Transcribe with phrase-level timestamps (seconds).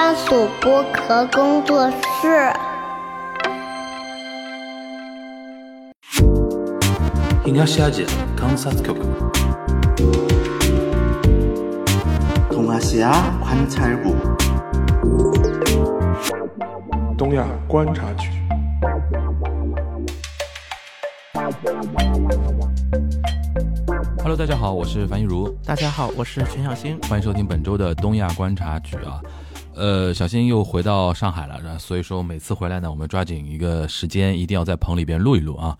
[0.00, 2.52] 番薯剥壳工作室。
[7.42, 7.90] 东亚西亚
[8.38, 8.94] 观察局。
[12.48, 14.14] 东亚西亚观察局。
[17.18, 18.28] 东亚观察局。
[24.22, 25.48] Hello，大家好，我是樊一茹。
[25.64, 26.96] 大家好，我是陈小新。
[27.08, 29.20] 欢迎收听本周的东亚观察局啊。
[29.78, 35.78] 呃，小新又回到上海了，所以说每次回来呢，我们抓紧一个时间，一定要在棚里边录一录啊。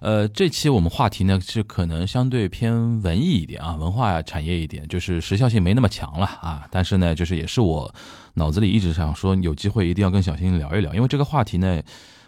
[0.00, 6.66] 呃，这期我们话题呢是可能相对偏文艺一点啊，文化产业一点，就是时效性没那么强了啊。
[6.70, 7.92] 但是呢，就是也是我
[8.34, 11.82] 脑子里一直想说，有机会一定要跟小新聊一聊，因为这个话题呢，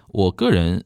[0.08, 0.84] 我个人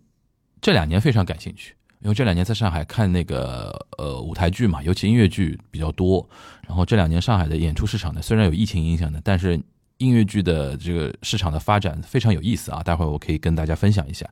[0.61, 1.75] 这两年非常感兴趣。
[2.03, 6.29] 因为这两年在上海看那个呃舞台剧嘛，尤其音乐剧比较多。
[6.69, 9.59] 然后这两年上海的演出市场呢，虽然有疫情影响的，但是
[9.99, 12.83] 音乐剧的这个市场的发展非常有意思啊。
[12.83, 14.29] 待会儿我可以跟大家分享一下，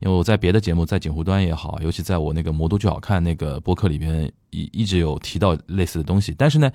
[0.00, 6.34] 因为我在别的节目，在锦湖端也好，尤其在我那个魔都剧好看那个播客里边，一一直有提到类似的东西。
[6.36, 6.70] 但是呢，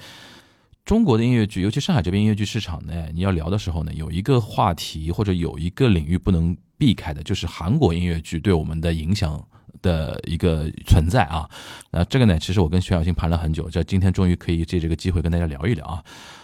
[0.85, 9.43] 中国的音乐剧，尤其上海这边音乐剧市场呢，你要聊的时候呢，有一个话题或者有一个领域不能避开的，就是韩国音乐剧对我们的影响。
[9.81, 11.49] 的一个存在啊，
[11.89, 16.03] 那这个呢，其实我跟徐小新盘了很久，这今天终于可以借这个机会跟大家聊一聊啊。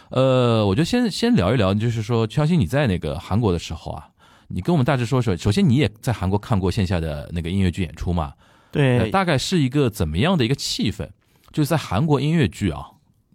[0.09, 4.07] 呃，我就先先聊一聊，就是说，徐小新你在那个韩国的时候啊，
[4.47, 8.33] 你跟我们大致说说，首先你也在韩国看过线下的那个音乐剧演出嘛？
[8.71, 11.09] 对，大概是一个怎么样的一个气氛？
[11.51, 12.85] 就是在韩国音乐剧啊，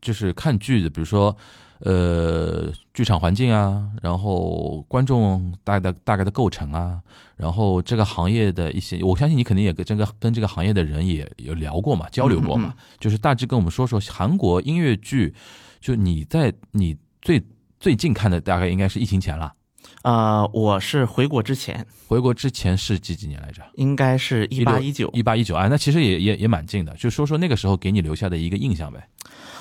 [0.00, 1.36] 就是看剧的，比如说。
[1.82, 7.00] 呃，剧场环境啊，然后观众大概的大概的构成啊，
[7.38, 15.34] 然后这个行业的一些，我相信你肯定也跟这个跟这个行业的人也有聊过嘛，交流过嘛，就是大致跟我们说说韩国音乐剧，
[15.80, 17.42] 就你在你最
[17.78, 19.54] 最近看的大概应该是疫情前了。
[20.02, 23.62] 呃，我是回国之前，回国之前是几几年来着？
[23.74, 29.08] 应该是一八一九，一八一九啊，那其实也也也蛮近的，就说说那个时候给你留下的一个印象呗。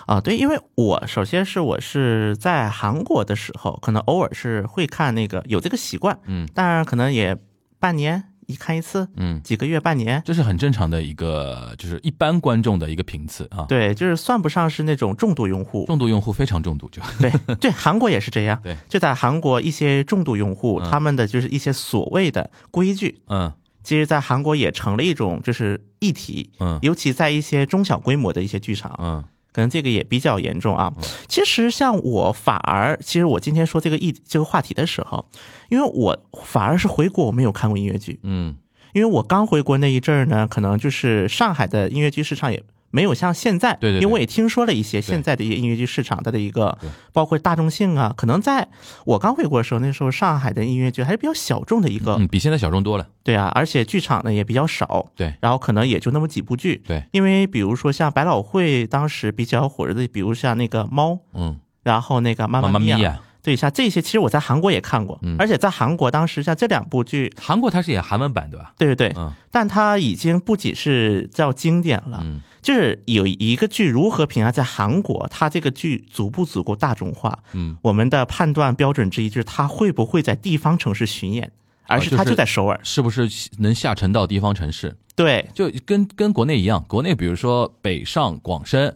[0.06, 7.38] 啊，对，因为我首先是我是在韩国的时候，可能偶尔是会看那个有这个习惯，嗯，当然可能也
[7.80, 13.66] 半年一看一次，嗯，几个月半年，这是很正常的一个，就是一般观众的一个频次啊。
[13.70, 17.00] 对，就是算不上是那种重度用户，重度用户非常重度就。
[17.20, 29.24] 对对，韩国也是这样，对，就在韩国一些重度用户，他们的就是一些所谓的规矩，嗯，其实，在韩国也成了一种就是议题，嗯，尤其在一些中小规模的一些剧场，嗯。
[29.52, 30.94] 可能这个也比较严重啊。
[31.28, 35.26] 其实像我反而，其实我今天说这个议这个话题的时候，
[35.70, 38.56] 因为我反而是回国我没有看过音乐剧，嗯，
[38.94, 42.64] 因为我刚回国那一阵儿呢，可能就是上海的音乐剧市场也。
[42.92, 46.78] 没有像现在，对对，因为我也听说了一些现在的一些音乐剧市场它的一个，
[47.14, 48.68] 包括大众性啊，可能在
[49.06, 53.08] 我刚回国的时候，那时候上海的音乐剧还是比较小众的一个，嗯，比现在小众多了。
[53.24, 63.20] 对啊，而且剧场呢也比较少，对，然后可能也就那么几部剧，对，因为比如说像百老汇当时比较火热的，比如像那个猫，嗯，然后那个妈妈咪呀。
[63.42, 68.74] 对，像这些其实我在韩国也看过，而且在韩国当时像这两部剧，韩国它是演韩文版对吧？
[68.78, 77.40] 对对对，嗯，但它已经不仅是叫经典了，嗯，就是有一个剧如何评价在韩国，它这个剧足不足够大众化？
[77.54, 81.52] 嗯，我们的判断标准之一就是它会不会在地方城市巡演，
[81.88, 84.96] 而是它就在首尔，是不是能下沉到地方城市？
[85.16, 88.96] 对，就跟跟国内一样，国内比如说北上广深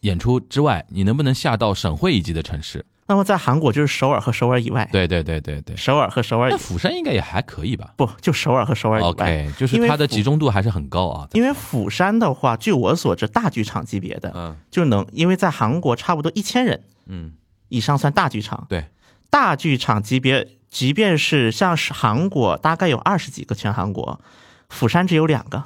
[0.00, 2.84] 演出之外，你能不能下到省会一级的城市？
[3.08, 7.94] 那么在韩国就是首尔和首尔以外，对对对对对，首尔和首尔，那釜山应该也还可以吧？
[7.96, 11.26] 不，就首尔和首尔以外，OK，就是它的集中度还是很高啊。
[11.32, 17.32] 因为釜山的话，据我所知，大剧场级别的，嗯，就能，因为在韩国差不多一千人，嗯，
[17.70, 18.66] 以上算大剧场。
[18.68, 18.84] 对，
[19.30, 24.20] 大剧场级别，即便是像是韩国，大概有二十几个全韩国，
[24.68, 25.64] 釜山只有两个，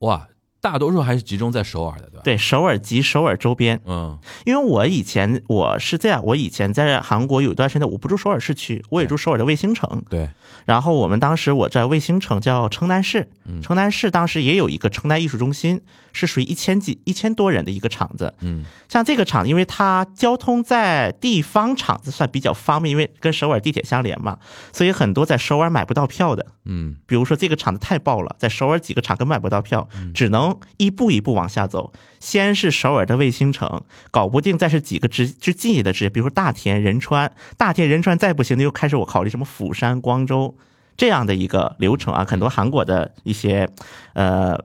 [0.00, 0.28] 哇。
[0.62, 2.20] 大多数还是集中在首尔的，对吧？
[2.22, 3.80] 对，首尔及首尔周边。
[3.84, 10.04] 嗯，因为我以前我是这样，我以前在韩国有一段时间，我不住首尔市区，我也住首尔的卫星城。
[10.08, 10.30] 对。
[10.64, 13.28] 然后我们当时我在卫星城叫城南市，
[13.60, 15.80] 城南市当时也有一个城南艺术中心，
[16.12, 18.34] 是属于一千几一千多人的一个厂子。
[18.40, 18.64] 嗯。
[18.88, 24.38] 像这个场，因为它交通在地方厂子算比较方便，因为跟首尔地铁相连嘛，
[24.72, 26.46] 所以很多在首尔买不到票的。
[26.66, 26.96] 嗯。
[27.06, 30.52] 比如说这个厂子太爆了，在首尔几个厂根本买不到票，只能。
[30.76, 40.56] 一步一步往下走，先是首尔的卫星城，搞不定，再是几个直就近一的职业，比如说大田、仁川，大田、仁川再不行，那又开始我考虑什么釜山、光州
[40.96, 42.24] 这样的一个流程啊。
[42.28, 43.68] 很多韩国的一些，
[44.14, 44.58] 呃，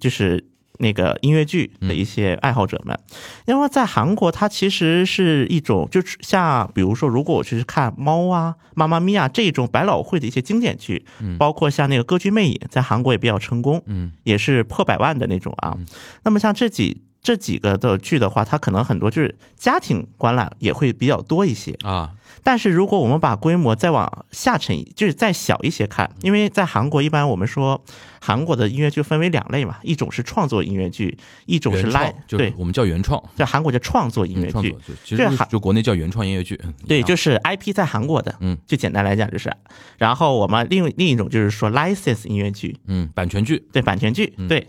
[0.00, 0.44] 就是
[0.78, 2.98] 那个音乐剧的一些爱好者们，
[3.46, 11.04] 因为在韩国，它其实是一种，就是像比如说，如果我去看《猫》啊、《妈妈咪呀》这种百老汇的一些经典剧，
[11.38, 15.76] 包括像那个《歌剧魅影》，在韩国也比较成功，嗯，也是破百万的那种啊。
[16.24, 21.72] 那么像这几这几个的剧的话，它可能很多就是家庭观览也会比较多一些。
[21.82, 22.10] 啊，
[22.42, 27.82] 但是如果我们把规模再往下沉，就是再小一些看，因为在韩国一般我们说
[28.20, 31.16] 韩国的音乐剧分为两类嘛，一种是创作音乐剧，
[31.46, 34.70] 一种是原 live，对，我们叫原创，在韩国叫创作音乐剧。
[34.70, 39.52] 就其实就国内叫原创音乐剧，嗯对，就是 IP 在韩国的，嗯，就简单来讲就是，
[39.98, 44.48] 然后我们另另一种就是说 license 音乐剧，嗯版权剧，对版权剧，嗯。
[44.48, 44.66] 对。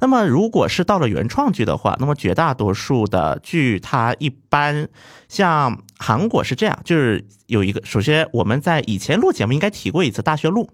[0.00, 4.88] 那么如果是到了原创剧的话，那么绝大多数的剧它一般
[5.28, 10.64] 像韩国是这样，就是有一个，首先我们在以前录节目应该提过一次《大学录》，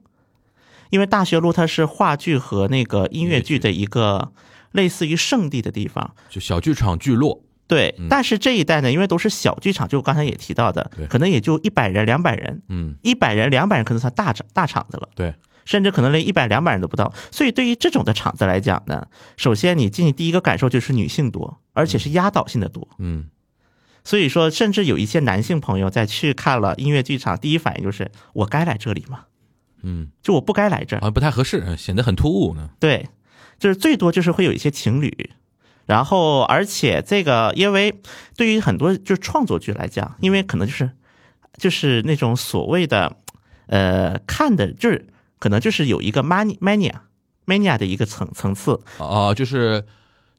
[0.91, 4.33] 因为《大学录》它是话剧和那个音乐剧的一个
[4.71, 6.15] 类似于圣地的地方。
[6.31, 15.09] 就小剧场聚落，对，但是这一代呢，因为都是小剧场，就我刚才也提到的，可能也就一百人、两百人，嗯，一百人、两百人可能算大场大场子了。
[15.17, 15.35] 对，
[15.65, 17.13] 甚至可能连一百两百人都不到。
[17.33, 22.87] 所以对于这种的场子来讲呢，首先你进去第一个感受就是女性多，而且是压倒性的多。
[22.99, 23.27] 嗯
[24.05, 29.25] 所以说，甚至有一些男性朋友在去看了音乐剧场，第一反应就是我该来这里吗？
[29.83, 31.07] 嗯，就我不该来这儿好。
[31.07, 33.09] 像不太合适，显得很突兀呢，对，
[33.59, 35.31] 就是最多就是会有一些情侣。
[35.87, 38.01] 然后，而且这个，因为
[38.37, 40.91] 对于很多就是创作剧来讲，因为可能就是
[41.59, 43.17] 就是那种所谓的
[43.67, 45.07] 呃看的，就是
[45.39, 46.93] 可能就是有一个 mania mania
[47.45, 49.85] mania 的一个层层次，哦、哦就是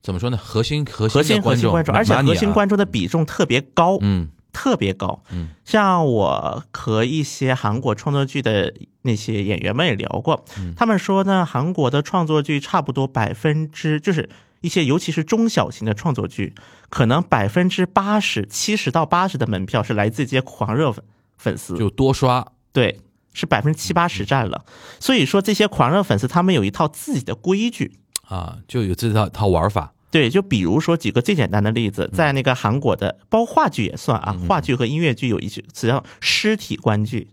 [0.05, 0.37] 怎么说呢？
[0.37, 4.29] 核心核核心观众，核心观众，而且核心观众的比重特别高，嗯。
[4.53, 5.21] 特别高。
[5.31, 10.73] 嗯，像我和一些韩国创作剧的那些演员们也聊过，嗯。
[10.77, 14.29] 他们说呢，韩国的创作剧差不多百分之就是
[14.61, 16.55] 一些尤其是中小型的创作剧，
[16.89, 21.03] 可能百分之八十、七十到八十的门票是来自一些狂热粉
[21.37, 23.01] 粉丝，就多刷，对。
[23.33, 24.63] 是百分之七八十占了，
[25.01, 27.99] 所以说这些狂热粉丝他们有一套自己的规矩，
[28.29, 37.27] 啊，就有这套套玩法，对，就比如说几个最简单的例子，在那个韩国的，包括话剧也算啊，话剧和音乐剧有一句词叫尸体观剧，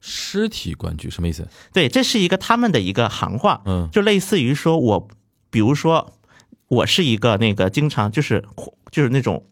[0.00, 1.46] 尸体观剧什么意思？
[1.72, 3.88] 对，这是一个他们的一个行话，嗯。
[3.92, 5.08] 就类似于说我，
[5.48, 6.12] 比如说
[6.66, 8.44] 我是一个那个经常就是
[8.90, 9.46] 就是那种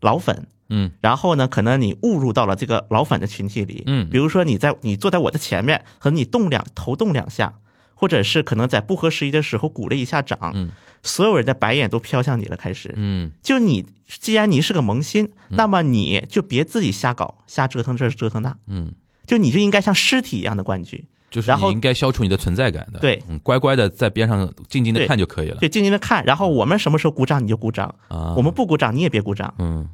[0.00, 0.92] 老粉，嗯。
[1.00, 4.08] 然后呢，可能你误入到了这个老粉的群体里，嗯。
[4.10, 7.54] 比如说你在你坐在我的前面，和你动两头动两下，
[7.98, 10.70] 或者是可能在不合时宜的时候鼓了一下掌，嗯。
[11.02, 13.32] 所有人的白眼都飘向你了，开始，嗯。
[13.42, 18.92] 就你既然你是个萌新，那么你就别自己瞎搞、瞎折腾这折腾那，嗯，
[19.26, 23.20] 就你就应该像尸体一样的冠军，就是然后你应该消除你的存在感的，对。
[23.28, 25.56] 嗯，乖乖的在边上静静的看就可以了。
[25.58, 29.88] 对，静静的看，然后我们什么时候鼓掌你就鼓掌，啊，我们不鼓掌你也别鼓掌，嗯。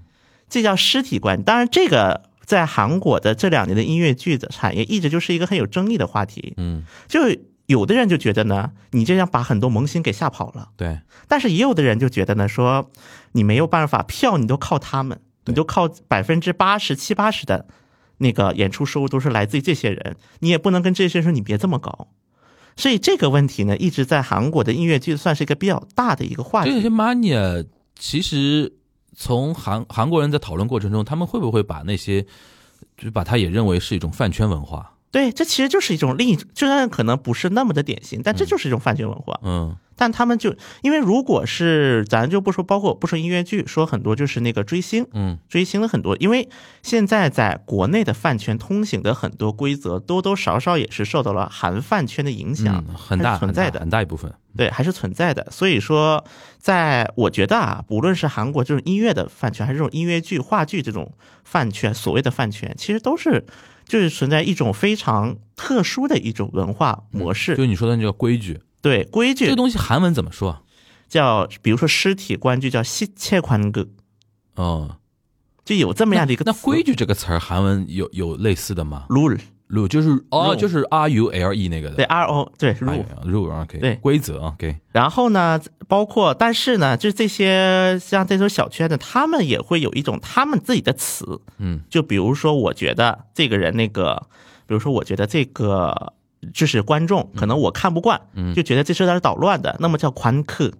[0.48, 1.42] 这叫尸体观。
[1.42, 6.52] 当然，这个在韩国的这两年的音乐剧的产业一直就是一个很有争议的话题。
[6.58, 7.20] 嗯，就
[7.66, 12.90] 有的人就觉得呢，你这样把很多萌新给吓跑了，对，但是也有的人就觉得呢，说
[13.32, 17.66] 你没有办法，票你都靠他们，你都靠百分之八十七八十的
[18.18, 22.08] 那个演出收入都是来自于这些人，你也不能跟这些人说你别这么搞。
[22.76, 26.70] 所以这个问题呢，一直在韩国的音乐剧算是一个比较大的一个话题。
[26.70, 27.64] 这些 mania
[27.96, 28.74] 其实
[29.16, 32.22] 从韩韩国人在讨论过程中，他们会不会把那些
[32.98, 34.93] 就是把它也认为是一种饭圈文化？
[35.14, 39.38] 对，这其实就是一种另一种，虽然可能不是那么的典型，但这就是一种饭圈文化。
[39.44, 40.52] 嗯但他们就
[40.82, 46.48] 因为如果是咱就不说，包括不说音乐剧，说很多就是那个追星，嗯追星的很多，因为
[46.82, 54.34] 现在在国内的饭圈通行的很多规则，多多少少也是受到了韩饭圈的影响，嗯，很大存在的很大很大一部分。
[54.56, 55.46] 对，还是存在的。
[55.52, 56.24] 所以说，
[56.58, 61.12] 在我觉得啊，无论是韩国这种音乐的饭圈，还是这种音乐剧、话剧这种
[61.44, 63.46] 饭圈，所谓的饭圈，其实都是
[63.86, 68.60] 就是存在一种非常特殊的一种文化模式，就你说的那叫规矩。
[68.80, 70.62] 对规矩，这东西韩文怎么说？
[71.08, 73.88] 叫比如说尸体关就叫西切宽格。
[74.56, 74.96] 哦，
[75.64, 76.44] 就有这么样的一个。
[76.44, 79.06] 那规矩这个词儿韩文有有类似的吗？
[79.08, 79.38] ル。
[79.68, 83.04] ？rule 就是哦就是 R U L E 那个的，对 R O 对哎 rule。
[83.26, 94.26] rule OK，对规则 OK，然后呢，包括但是呢，就这些像这种小圈子，他们也会有一种他们自己的词，嗯就比如说，我觉得这个人那个，
[94.66, 96.12] 比如说，我觉得这个
[96.52, 100.70] 就是观众，可能我看不惯，嗯就觉得这是有点捣乱的，那么叫宽克。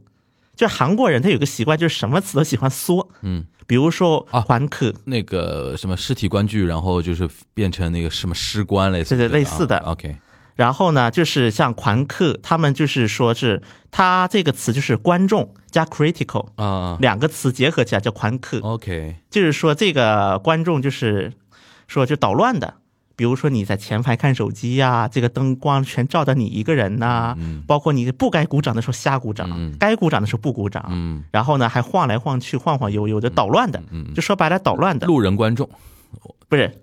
[0.57, 4.41] 就韩国人他有个习惯，就是什么词都喜欢缩，嗯，比如说啊。
[4.41, 9.23] 环克，那个什么尸体观剧，然后就是变成那个什么尸官类似的。
[9.23, 9.79] 对对类似的。
[9.79, 10.17] 啊 OK，
[10.55, 21.33] 然后呢，就是像狂客，他们就是说是他这个词就是观众加 critical 啊两个词结合起来叫狂客，，OK，就是说这个观众就是
[21.89, 22.75] 说就捣乱的。
[23.17, 29.77] 比如说你在前排看手机呀、这个灯光全照到你一个人呐、包括你不该鼓掌的时候瞎鼓掌，嗯。
[29.79, 33.83] 该鼓掌的时候不鼓掌，嗯，然后呢还晃来晃去、晃晃悠悠的捣乱的，
[34.15, 35.69] 就说白了捣乱的，路人观众。
[36.49, 36.83] 不是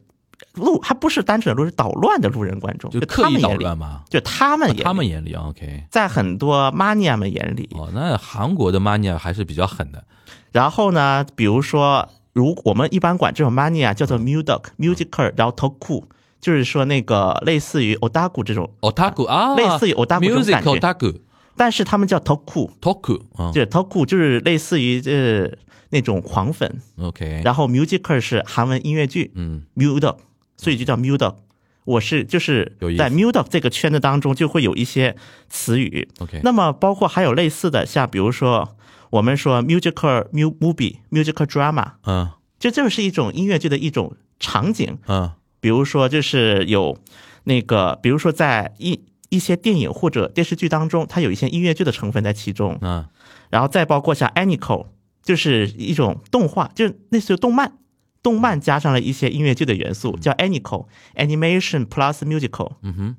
[0.56, 10.04] 路，还不是单纯的路，是捣乱的路人观众，就刻意捣乱吗，就他们他们眼里啊，OK，在很多 mania 们眼里，哦，那韩国的 mania 还是比较狠的，
[10.52, 16.04] 然后呢，比如说，如我们一般管这种 mania 叫做 music musical，然后 toku，
[16.42, 20.74] 就是说那个类似于 otaku 这种，otaku 啊，类似于 otaku 这种 music 感觉。
[20.74, 21.16] otaku
[21.56, 23.52] 但是他们叫 toku，toku 啊。
[23.54, 25.56] 就是 toku 就是类似于这
[25.92, 29.64] 那种狂粉，，OK，然后 musical 是韩文音乐剧嗯。
[29.76, 30.16] Music，
[30.58, 31.36] 所以就叫 music。
[31.84, 35.16] 我是就是在 music 这个圈子当中就会有一些
[35.50, 38.78] 词语，OK，那么包括还有类似的，像比如说
[39.10, 42.30] 我们说 musical mu movie musical drama，嗯。
[42.60, 44.98] 这就是一种音乐剧的一种场景。
[45.08, 46.98] 嗯比如说，就是有
[47.46, 49.00] 那个，比如说在一
[49.30, 52.78] 一些电影或者电视剧当中，它有一些音乐剧的成分在其中。
[52.82, 53.06] 嗯
[53.50, 54.88] 然后再包括像 Anical，
[55.22, 57.78] 就是一种动画，就是类似于动漫，
[58.24, 62.76] 动漫加上了一些音乐剧的元素，叫 Anical，Animation Plus Musical。
[62.82, 63.16] 嗯哼，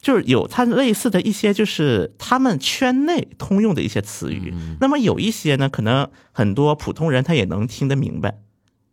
[0.00, 4.54] 就是有它类似的一些，就是他们圈内通用的一些词语。
[4.80, 8.38] 那么有一些呢，可能很多普通人他也能听得明白，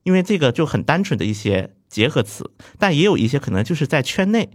[0.03, 2.49] 因为这个就很单纯的一些结合词。
[2.77, 4.49] 但也有一些可能就是在圈内，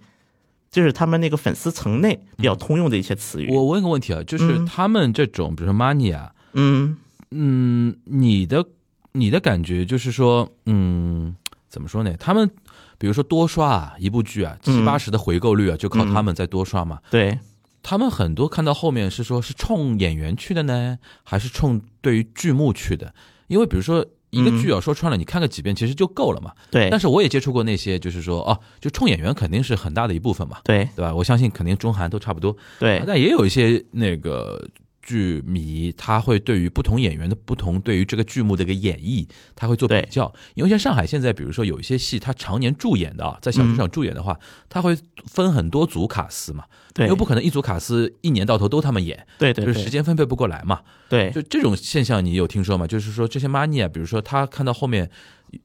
[0.70, 3.50] 就是他们那个粉丝层内比较通用的一些词语。
[3.52, 6.96] 我问个问题啊，就是嗯他们这种，比如说 mania，嗯
[7.30, 8.64] 嗯，你的
[9.12, 11.34] 你的感觉就是说，嗯，
[11.68, 12.14] 怎么说呢？
[12.18, 12.50] 他们
[12.98, 17.00] 比如说多刷啊，一部剧啊，七嗯八十的回购率啊，就靠他们在多刷嘛。
[17.10, 17.38] 对，
[17.82, 23.14] 他们很多看到后面是说是冲演员去的呢，还是冲对于剧目去的？
[23.48, 26.52] 因为比如说一个剧啊，说穿了，你看个几遍其实就够了嘛。
[26.56, 31.14] 嗯对，但是我也接触过那些，就是说哦，就冲演员肯定是很大的一部分嘛，对对吧？
[31.14, 32.56] 我相信肯定中韩都差不多。
[32.80, 34.66] 对但也有一些那个
[35.02, 40.32] 剧迷，他会对于不同演员的不同，对于这个剧目的一个演绎，他会做比较。
[40.54, 50.80] 因为像上海现在，比如说有一些戏，他常年驻演的啊，在小剧场驻演的话，他会分很多组卡司嘛，对，又不可能一组卡司一年到头都他们演，对对对就是时间分配不过来嘛。
[51.08, 52.86] 对就这种现象，你有听说吗？
[52.86, 55.10] 就是说这些 money 啊比如说他看到后面，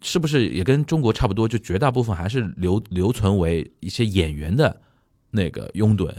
[0.02, 1.48] 是不是也跟中国差不多？
[1.48, 4.82] 就绝大部分还是留留存为一些演员的
[5.32, 6.12] 那个拥趸。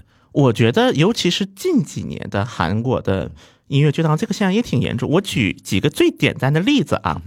[0.42, 3.30] 我觉得，尤其是近几年的韩国的
[3.66, 5.10] 音乐剧当中，这个现象也挺严重。
[5.10, 7.20] 我举几个最简单的例子啊。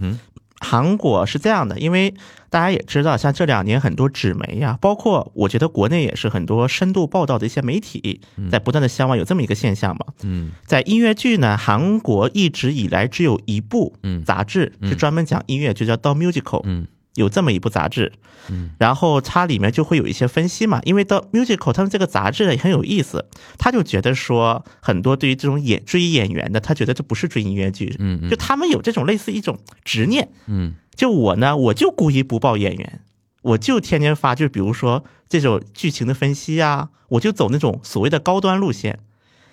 [0.64, 2.14] 韩国是这样的，因为
[2.48, 10.06] 大家也知道，像这两年很多纸媒呀、包括我觉得国内也是很多深度报道的一些媒体，在不断的向往有这么一个现象嘛。
[10.22, 16.42] 嗯在音乐剧呢，韩国一直以来只有一部嗯杂志是专门讲音乐，就叫《到 Musical》。
[16.64, 18.12] 嗯有这么一部杂志，
[18.48, 23.26] 嗯，然后它里面就会有一些分析嘛，因为到 musical 他们这个杂志呢也很有意思，
[23.58, 28.30] 他就觉得说很多对于这种演追演员的，他觉得这不是追音乐剧，嗯嗯。
[28.30, 30.74] 就他们有这种类似一种执念，嗯。
[30.94, 33.00] 就我呢，我就故意不报演员，
[33.40, 38.98] 我就天天发，就比如说这种剧情的分析啊，我就走那种所谓的高端路线，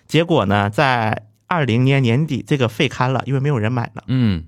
[0.05, 4.03] 结果呢，在二零年年底这个废刊了，因为没有人买了。
[4.07, 4.43] 嗯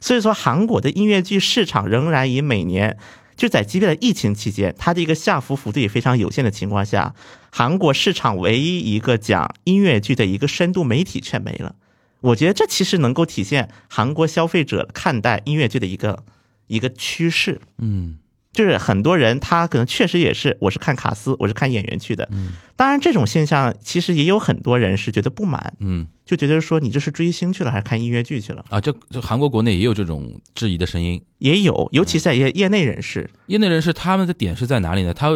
[0.00, 2.98] 所以说，韩国的音乐剧市场仍然以每年
[3.36, 7.14] 就在即便在疫情期间，它的一个下浮幅度也非常有限的情况下，
[7.50, 11.74] 韩国市场唯一一个讲音乐剧的一个深度媒体却没了。
[12.20, 16.24] 我觉得这其实能够体现韩国消费者看待音乐剧的一个
[16.68, 17.60] 一个趋势。
[17.78, 18.18] 嗯
[18.54, 22.26] 就是很多人他可能确实也是，我是看卡斯，我是看演员去的。
[22.32, 28.64] 嗯当然这种现象其实也有很多人是觉得不满，嗯就觉得说你这是追星去了还是看音乐剧去了？
[28.70, 31.22] 啊，这这韩国国内也有这种质疑的声音。
[31.38, 33.28] 也有，尤其是在业业内人士。
[33.46, 35.12] 业内人士他们的点是在哪里呢？
[35.12, 35.28] 他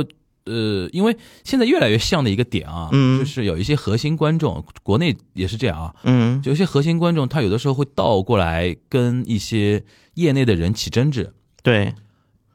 [0.46, 9.84] 呃，因为现在越来越像的一个点啊，嗯就是有一些核心观众，国内也是这样啊，嗯有一些核心观众他有的时候会倒过来跟一些
[10.14, 11.92] 业内的人起争执，对，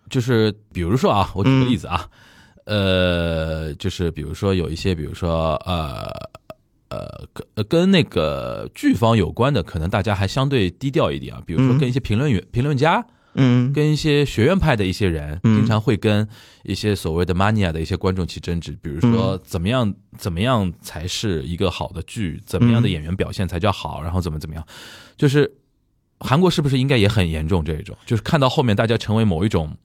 [0.09, 2.07] 就是比如说啊，我举个例子啊，
[2.65, 6.07] 呃，就是比如说有一些，比如说呃
[6.89, 11.79] 呃跟呃跟那个剧方有关的，可能大家还相对低调一点啊，比如说嗯。
[11.79, 13.05] 跟一些评论员、评论家。
[13.35, 13.73] 嗯。
[13.73, 15.57] 跟一些学院派的一些人，嗯。
[15.57, 16.27] 经常会跟
[16.61, 24.63] 一些所谓的 mania 的一些观众起争执，比如说怎么样怎么样才是一个好的剧，怎么样的演员表现才叫好，然后怎么怎么样，
[25.17, 25.51] 就是
[26.19, 27.97] 韩国是不是应该也很严重这一种？
[28.05, 29.75] 就是看到后面大家成为某一种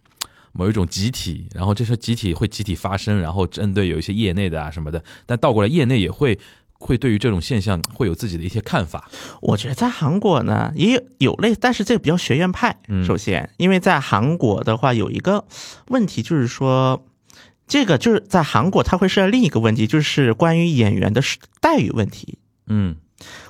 [0.59, 6.37] 某一种集体，然后这些集体会集体发声，然后针对有一些业内的啊什么的，但倒过来业内也会
[6.73, 9.09] 会对于这种现象会有自己的一些看法。
[9.41, 12.77] 我觉得在韩国呢也有有类，但是这个比较学院派。
[12.89, 15.45] 嗯首先，因为在韩国的话有一个
[15.87, 17.07] 问题，就是说，
[17.69, 21.23] 这个就是在韩国它会涉及另一个问题，就是关于演员的
[21.61, 22.39] 待遇问题。
[22.67, 22.97] 嗯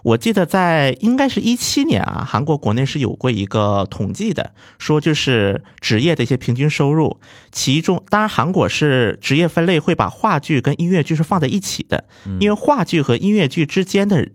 [0.02, 7.18] 我记得在应该是一七年啊，韩国国内是有过一个统计的，说就是职业的一些平均收入，
[7.52, 12.04] 其中当然韩国是职业分类会把话剧跟音乐剧是放在一起的，
[12.40, 14.28] 因为话剧和音乐剧之间的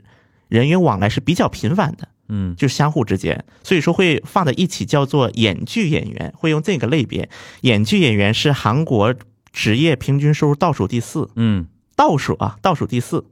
[0.48, 2.08] 人员往来是比较频繁的。
[2.30, 7.30] 嗯就是相互之间，所以说会放在一起叫做演剧演员，会用这个类别。
[7.62, 9.14] 演剧演员是韩国
[9.52, 13.26] 职业平均收入倒数第四，嗯倒数啊，倒数第四。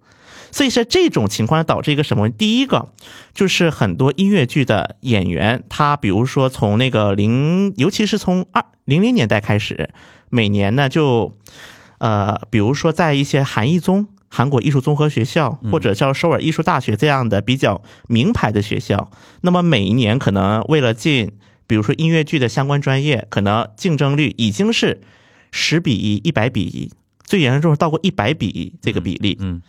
[0.51, 2.33] 所以是这种情况导致一个什么问？
[2.33, 2.89] 第一个
[3.33, 9.89] 就是很多音乐剧的演员，他比如说从那个零，尤其是从二零零年代开始，
[10.29, 11.37] 每年呢就，
[11.99, 19.09] 呃，比如说在一些韩艺综、韩国艺术综合学校或者叫首尔艺术大学这样的比较名牌的学校，
[19.41, 21.31] 那么每一年可能为了进，
[21.67, 25.01] 比如说音乐剧的相关专业，可能竞争率已经是
[25.51, 26.91] 十比一、一百比一，
[27.23, 29.37] 最严重是到过一百比一这个比例。
[29.39, 29.61] 嗯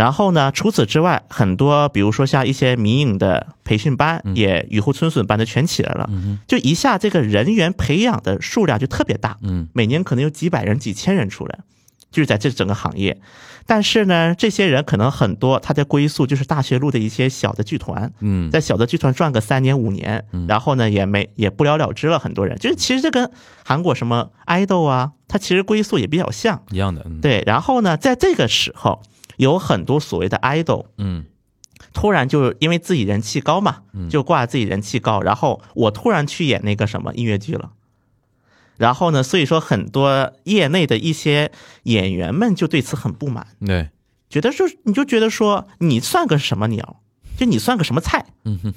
[0.00, 6.08] 然后呢，除此之外，很多比如说像一些民营的培训班，也雨后春笋般的全起来了，
[6.48, 11.58] 就一下这个人员培养的数量就特别大，嗯每年可能有几百人、几千人出来，
[12.10, 13.20] 就是在这整个行业。
[13.66, 22.18] 但是呢，这些人可能很多他的归宿就是大学路的一些小的剧团，嗯在小的剧团转个三年五年，然后呢也没也不了了之了。
[22.18, 23.30] 很多人就是其实这跟
[23.62, 26.62] 韩国什么 idol 啊，他其实归宿也比较像。
[26.70, 27.02] 一样的。
[27.04, 29.02] 嗯对，然后呢，在这个时候，
[29.40, 31.24] 有很多所谓的 idol，嗯。
[31.92, 33.78] 突然就因为自己人气高嘛，
[34.08, 37.72] 就挂自己人气高，然后我突然去演那个什么音乐剧了。
[38.76, 41.50] 然后呢，所以说很多业内的一些
[41.84, 43.88] 演员们就对此很不满，对。
[44.28, 47.00] 觉得说你就觉得说你算个什么鸟，
[47.36, 48.26] 就你算个什么菜，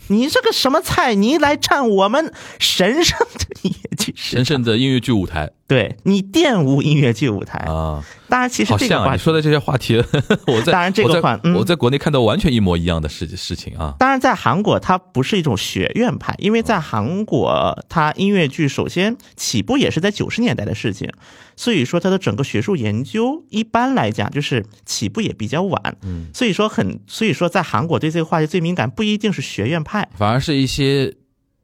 [0.07, 7.57] 你这个什么菜，你来占我们神圣的音乐剧神，圣的音乐剧舞台对你玷污音乐剧舞台。
[7.59, 9.05] 啊，当然，其实好像啊！
[9.05, 9.95] 这个你说的这些话题，
[10.47, 13.95] 我在当然这个话嗯我在国内看到完全一模一样的事事情啊。
[13.97, 21.09] 当然，在韩国它不是一种学院派，因为在韩国，它音乐剧首先起步也是在九十年代的事情，
[21.55, 31.13] 所以说它的整个学术研究一般来讲就是起步也比较晚，嗯，所以说很，所以说在韩国对这个话题最敏感，不一定是学院派，反而是一些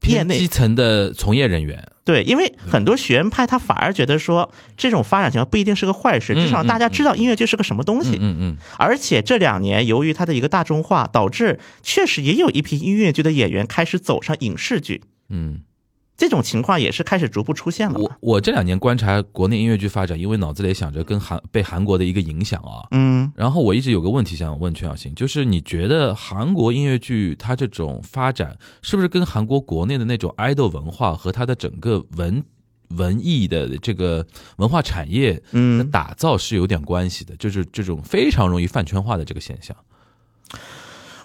[0.08, 0.38] 业内。
[0.38, 1.86] 偏基层的从业人员。
[2.06, 15.62] 对，因为很多学院派他反而觉得说这种发展情况不一定是个坏事，嗯至少大家知道音乐剧是个什么东西，嗯嗯而且这两年，由于它的一个大众化，导致确实也有一批音乐剧的演员开始走上影视剧，嗯
[16.20, 18.12] 这种情况也是开始逐步出现了嗯，我。
[18.20, 32.44] 我这两年观察国内音乐剧发展，因为脑子里想着跟韩被韩国的一个影响啊，嗯，然后我一直有个问题想问全小新，就是你觉得韩国音乐剧它这种发展是不是跟韩国国内的那种 idol 文化和它的整个文
[32.98, 34.28] 文艺的这个
[34.58, 37.34] 文化产业嗯打造是有点关系的？
[37.38, 39.74] 就是这种非常容易饭圈化的这个现象。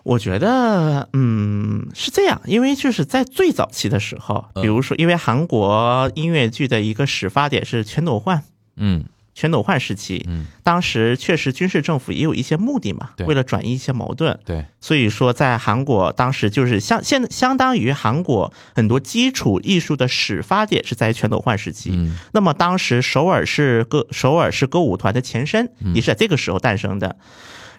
[0.04, 4.62] 我觉得，嗯，是这样，因为就是在最早期的时候，嗯。
[4.62, 8.44] 比如说，因为韩国音乐剧的一个始发点是全斗焕，
[8.76, 9.04] 嗯。
[9.36, 13.26] 全斗焕时期，嗯，当时确实军事政府也有一些目的嘛，对。
[13.26, 21.90] 为了转移一些矛盾，对，所以说，在韩国当时就是相现相当于韩国很多基础艺术的始发点是在全斗焕时期。
[21.92, 22.16] 嗯。
[22.32, 27.16] 那么当时首尔市歌首尔市歌舞团的前身也是在这个时候诞生的。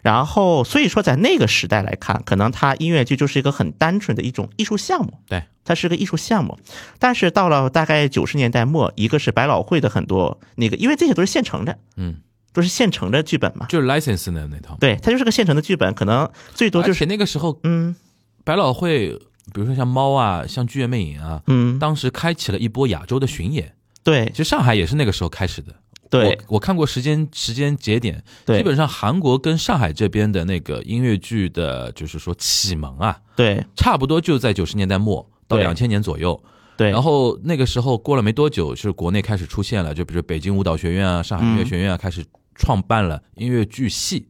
[0.05, 6.59] 然后，所以说在那个时代来看，可能它音乐剧就是一个很单纯的一种艺术项目，对，它是个艺术项目。
[6.99, 12.17] 但是到了大概九十年代末，一个是百老汇的很多那个，因为这些都是现成的，嗯，
[12.53, 13.65] 都是现成的剧本嘛。
[13.67, 14.77] 就是 license 的那套。
[14.79, 17.95] 对，它就是个现成的剧本，可能最多就是而且那个时候嗯
[18.43, 19.09] 百老汇，
[19.55, 23.73] 比如说像猫啊，像剧院魅影啊，嗯，当时开启了一波亚洲的巡演。
[24.03, 25.73] 对其实上海也是那个时候开始的。
[26.09, 26.29] 对。
[26.47, 28.57] 我我看过时间时间节点，对。
[28.57, 33.65] 基本上韩国跟上海这边的那个音乐剧的，就是说启蒙啊，对。
[33.75, 35.63] 差不多就在九十年代末到对。
[35.63, 36.41] 两千年左右。
[36.77, 44.27] 对，然后那个时候过了没多久，是国内开始出现了，就比如北京舞蹈学院啊、上海音乐学院啊，开始创办了音乐剧系，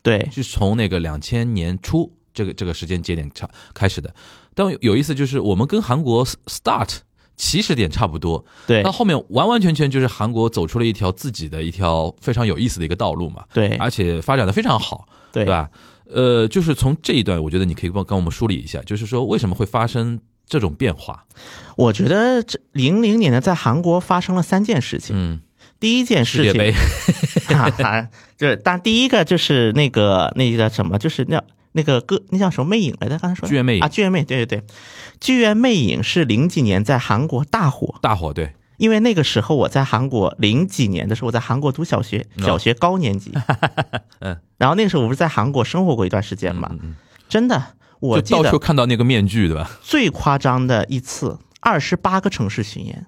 [0.00, 0.28] 对。
[0.30, 4.14] 是从那个两千年初这个这个时间节点差开始的。
[4.54, 6.98] 但有意思就是，我们跟韩国 start
[7.38, 8.82] 起始点差不多，对。
[8.82, 13.76] 到后面完完全全就是韩国走出了一条自己的一条非常有意思的一个道路嘛，对。
[13.76, 15.44] 而且发展的非常好，对。
[15.44, 15.70] 对吧？
[16.10, 21.24] 呃，就是从这一段，我觉得你可以帮跟我们梳理一下，就是说为什么会发生这种变化？
[21.76, 25.14] 我觉得这零零年呢，在韩国发生了三件事情。
[25.14, 25.40] 嗯，
[25.78, 26.72] 第一件事情
[27.56, 33.18] 哈哈， 就是但第一个就是那个那个什么，就是那那个歌，那叫什么魅影来着？
[33.18, 33.48] 刚才说的。
[33.48, 33.82] 剧院魅影。
[33.82, 34.64] 啊，剧院魅，对对对，
[35.20, 42.44] 剧院魅影是零几年在韩国大火，大火对，因为那个时候我在韩国零几年的时候，我在韩国读小学，哦。
[42.44, 43.32] 小学高年级，
[44.20, 46.70] 嗯，然后那个时候我不是在韩国生活过一段时间嘛，
[47.28, 47.62] 真的，
[48.00, 49.70] 我记就到处得看到那个面具，对吧？
[49.82, 53.06] 最夸张的一次，二十八个城市巡演，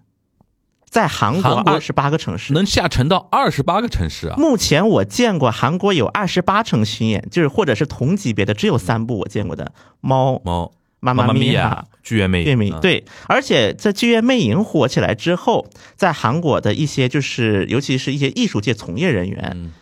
[0.91, 4.37] 在韩国二十八个城市，能下沉到二十八个城市啊！
[4.37, 9.65] 目前我见过韩国有二十八城巡演，就是或者是同级别的，只有三部我见过的
[10.01, 10.73] 《猫》《猫。
[11.03, 19.73] 妈妈妈咪呀》，剧院魅影，嗯，对，而且在剧院魅影火起来之后，在韩国的一些就是，尤其是一些艺术界从业人员，嗯。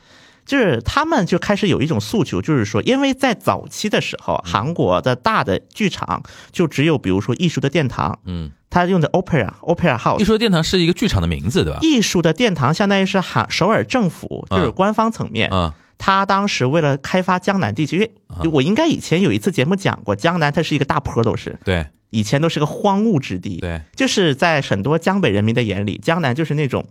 [0.47, 4.23] 就是他们就开始有一种诉求，就是说，因为在早期的时嗯。
[4.23, 10.24] 候，韩国的大的剧场就只有比如说艺术的殿堂，嗯，它用的 opera opera house 艺。
[10.24, 11.78] 术殿堂是一个剧场的名字，对吧？
[11.83, 18.11] 艺术的殿堂相当于是韩首尔政府，就是嗯官方层面，嗯他当时为了开发江南地区，
[18.42, 26.85] 因为我应该以前有一次节目讲过，江南它是一个大坡，都是对以前都是个荒芜之地，对，就是在很多江北人民的眼里，江南就是那种。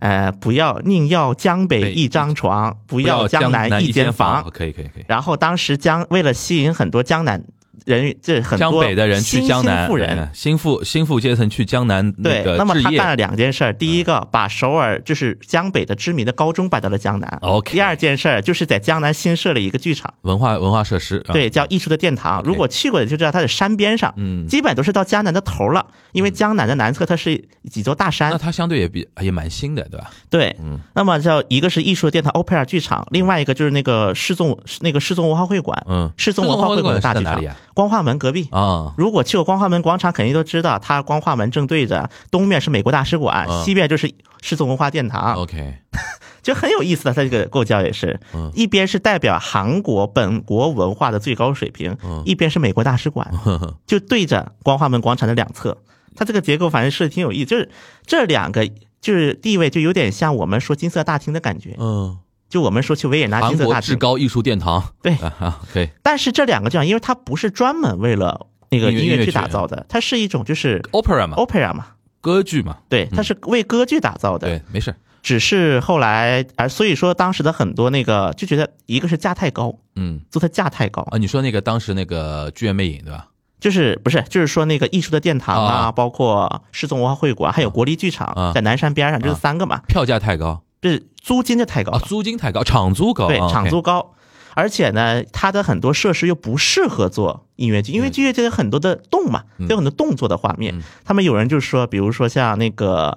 [0.00, 4.50] 呃，不要宁要江北一张床，不要江南一间房。
[4.50, 5.04] 可以可以可以。
[5.08, 7.42] 然后当时江为了吸引很多江南
[7.84, 17.38] 人，这很多江北的人去新江南，新富人嗯，新富新富阶层去江南那对，那么他干了两件事儿，第一个把首尔就是江北的知名的高中搬到了江南。
[17.42, 21.32] OK 第二件事儿就是在江南新设了一个剧场，文化文化设施，啊。
[21.32, 22.42] 对，叫艺术的殿堂。
[22.44, 24.46] 如果去过的就知道它在山边上，嗯。
[24.46, 30.10] 基本都是到江南的头了，因为江南的南侧它是几座大山那，它相对也比也蛮新的，对吧？
[30.30, 30.78] 对，嗯。
[30.94, 37.56] 那么叫一个是艺术的殿堂 Opera 剧场，另外一个就是那个世宗那个世宗文化会馆，嗯，世宗文化会馆的大剧场是在哪里啊？
[37.74, 38.48] 光化门隔壁。
[38.52, 44.10] 啊，如果去过光化门广场，肯定都知道，它光化门正对着，东面是美国大使馆，嗯西面就是
[44.40, 45.74] 世宗文化殿堂，OK，
[46.42, 47.12] 就很有意思的。
[47.12, 48.18] 它这个构造也是。
[48.32, 53.30] 嗯，一边是代表韩国本国文化的最高水平嗯，一边是美国大使馆，
[53.86, 55.76] 就对着光化门广场的两侧。
[56.16, 57.68] 它这个结构反正是挺有意思，就是
[58.06, 58.64] 这两个
[59.00, 62.16] 就是地位就有点像我们说金色大厅的感觉，嗯，
[62.54, 63.88] 就我们说去维也纳金色大厅。
[63.88, 65.12] 至高艺术殿堂，对。
[65.16, 65.88] 啊啊，可以。
[66.04, 69.32] 但是这两个这样，因为它不是专门为了那个音乐剧。
[69.32, 71.86] 打造的，它是一种就是 opera 嘛，opera 嘛，
[72.20, 74.46] 歌剧嘛，对，它是为歌剧打造的。
[74.46, 80.20] 对，没事，只是后来，而所以说当时的很多那个就觉得，一个是价太高，嗯。
[80.30, 83.26] 做它价太高，啊，你说那个当时那个剧院魅影对吧？
[83.58, 85.92] 就是不是就是说那个艺术的殿堂啊，啊。
[85.92, 88.52] 包括世宗文化会馆，还有国立剧场，啊。
[88.54, 89.38] 在南山边上，这是啊。
[89.42, 94.12] 三个嘛，票价太高这租金就太高啊，租金太高，场租高，对，啊场租高。
[94.52, 99.66] 而且呢，它的很多设施又不适合做音乐剧，因为音乐剧有很多的动嘛，嗯。
[99.66, 100.82] 有很多动作的画面嗯。
[101.06, 103.16] 他们有人就说，比如说像那个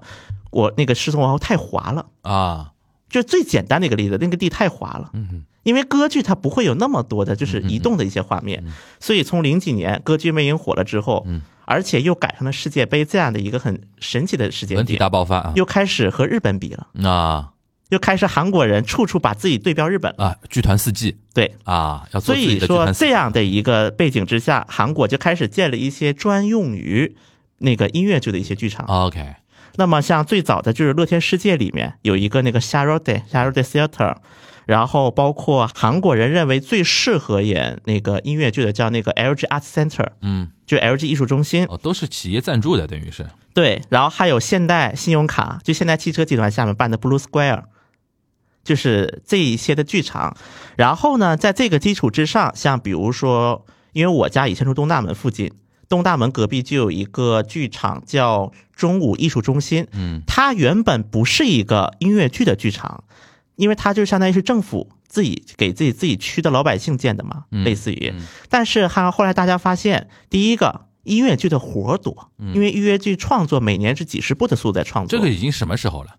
[0.52, 2.72] 我那个世宗文化太滑了，啊，
[3.10, 5.10] 就最简单的一个例子，那个地太滑了。
[5.14, 8.64] 嗯因为歌剧它不会有那么多的就是移动的一些画面，
[9.02, 11.42] 所以从零几年歌剧魅影火了之后，嗯。
[11.66, 17.50] 而且又赶上了世界杯这样的一个很神奇的时间文体点，大爆发啊，又开始和日本比了，啊
[17.90, 20.14] 又开始韩国人处处把自己对标日本。
[20.18, 20.26] 了。
[20.26, 21.18] 啊，剧团四季。
[21.34, 27.16] 对，啊，要做所以说这样的一个背景之下，韩国就开始建了一些专用于
[27.60, 28.86] 那个音乐剧的一些剧场。
[28.88, 29.36] OK，
[29.76, 34.16] 那么像最早的就是乐天世界里面有一个那个 Sharode Sharode Theater，
[34.66, 41.66] 然后包括韩国人认为最适合演那个音乐剧的叫那个 LG Art Center，嗯，就 LG 艺术中心。
[41.70, 43.26] 哦，都是企业赞助的，等于是。
[43.54, 47.64] 对，然后还有现代信用卡，就现代汽车集团下面办的 Blue Square，
[48.68, 50.36] 就是这一些的剧场。
[50.76, 55.52] 然后呢，在这个基础之上，像比如说，因为我家以前住东大门附近，
[55.88, 63.06] 东大门隔壁就有一个剧场叫中武艺术中心，嗯，它原本不是一个音乐剧的剧场，
[63.56, 68.28] 因为它就相当于是政府自己给自己自己区的老百姓建的嘛，嗯类似于嗯。
[68.50, 70.88] 但是哈后来大家发现，第一个。
[71.08, 75.18] 音乐剧的活儿多，因为音乐剧创作每年是几十部的速度在创作。
[75.18, 76.18] 嗯这个已经什么时候了？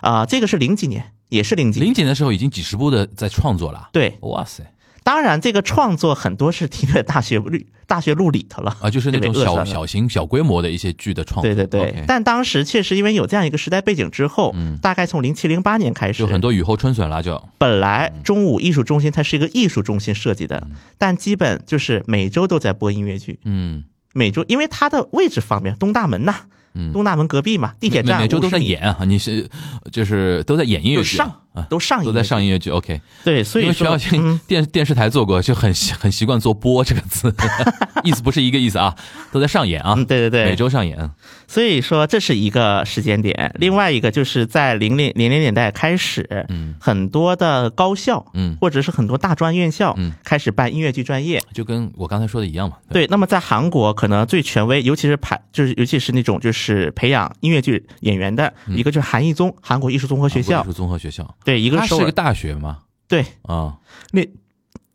[0.00, 1.86] 啊、这个是零几年，也是零几年。
[1.86, 4.62] 零几年的时候已经几十部的在创作了，对，哇塞。
[5.02, 8.76] 当然这个创作很多是停在大学路大学路里头了。
[8.80, 12.04] 啊，就是那种小小型小规模的一些剧的创作，对对对。
[12.06, 14.78] 但当时确实因为有这样一个时代背景之后，嗯。
[14.80, 17.42] 大概从零七零八年开始，就很多雨后春笋了，就。
[17.58, 20.68] 本来中午艺术中心它是一个艺术中心设计的，
[20.98, 23.40] 但基本就是每周都在播音乐剧。
[23.44, 23.82] 嗯。
[24.14, 26.42] 每周因为它的位置方便，东大门呐，
[26.74, 26.92] 嗯。
[26.92, 29.48] 东大门隔壁嘛，地铁站每每周都在，演啊，你是
[29.90, 32.70] 就是都在演音乐剧上啊，都上都在上音音乐剧。
[32.70, 37.34] OK，对，所以因为徐说小新嗯，电电视台做过，就很习很习惯做“播”这个字，
[38.04, 38.94] 意思不是一个意思啊，
[39.30, 41.10] 都在上演啊，嗯，对对对，每周上演。
[41.46, 46.74] 所以说这是一个时间点，另外一个就是在零零零零年代开始，嗯。
[46.80, 48.56] 很多的高校，嗯。
[48.60, 50.12] 或者是很多大专院校，嗯。
[50.24, 51.42] 开始办音乐剧专业。
[51.52, 52.76] 就跟我刚才说的一样嘛。
[52.90, 56.61] 对，那么在韩国可能最权威，尤其是排，就是尤其是那种就是
[56.94, 62.78] 培养音乐剧演员的，一个就是韩艺综，韩国艺术综合学校艺，术综合学校，对，一个是个，大学吗？
[63.08, 63.78] 对，啊，
[64.12, 64.26] 那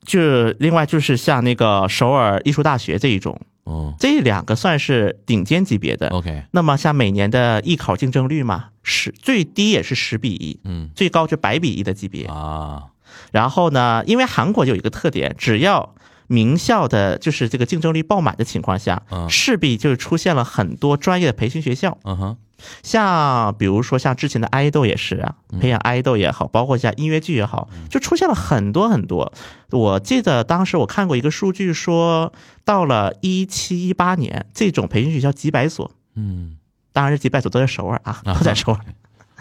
[0.06, 6.08] 就另外就是像那个首尔艺术大学这一种，哦这两个算是顶尖级别的。
[6.08, 12.26] ，OK，那么像每年的艺考竞争率嘛，十最低也是十比一，嗯最高就百比一的级别。
[12.26, 12.86] 啊，
[13.32, 15.94] 然后呢，因为韩国有一个特点，只要
[16.28, 22.38] 名校的就是这个竞争力爆满的情况下，嗯势必就出现了很多专业的培训学校，嗯哼，
[22.84, 25.60] 像比如说像之前的爱豆也是啊，嗯。
[25.60, 29.32] 培养爱豆也好，包括像音乐剧也好，就出现了很多很多。
[29.72, 32.34] 我记得当时我看过一个数据说，
[32.66, 36.58] 到了一七一八年，这种培训学校几百所，嗯，
[36.92, 38.34] 当然这几百所都在首尔啊，啊。
[38.34, 38.80] 都在首尔。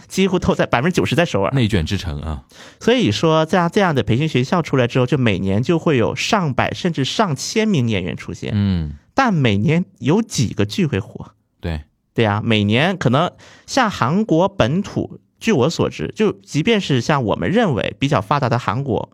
[0.09, 2.45] 几乎都在百分之九十在首尔，内卷之城啊，
[2.81, 11.33] 所以说这样这样的培训学校出来之后，就每年就会有上百甚至上千名演员出现，嗯，但每年有几个剧会火？
[11.61, 11.83] 对，
[12.14, 13.31] 对呀、每年可能
[13.66, 19.11] 像韩国本土，据我所知，就即便是像我们认为比较发达的韩国，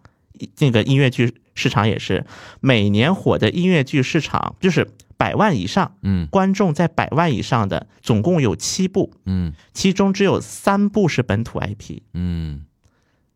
[0.59, 2.25] 那个音乐剧市场也是
[2.61, 6.27] 每年火的音乐剧市场就是百万以上，嗯。
[6.29, 9.53] 观众在百万以上的，总共有七部，嗯。
[9.73, 12.65] 其中只有三部是本土 IP，嗯。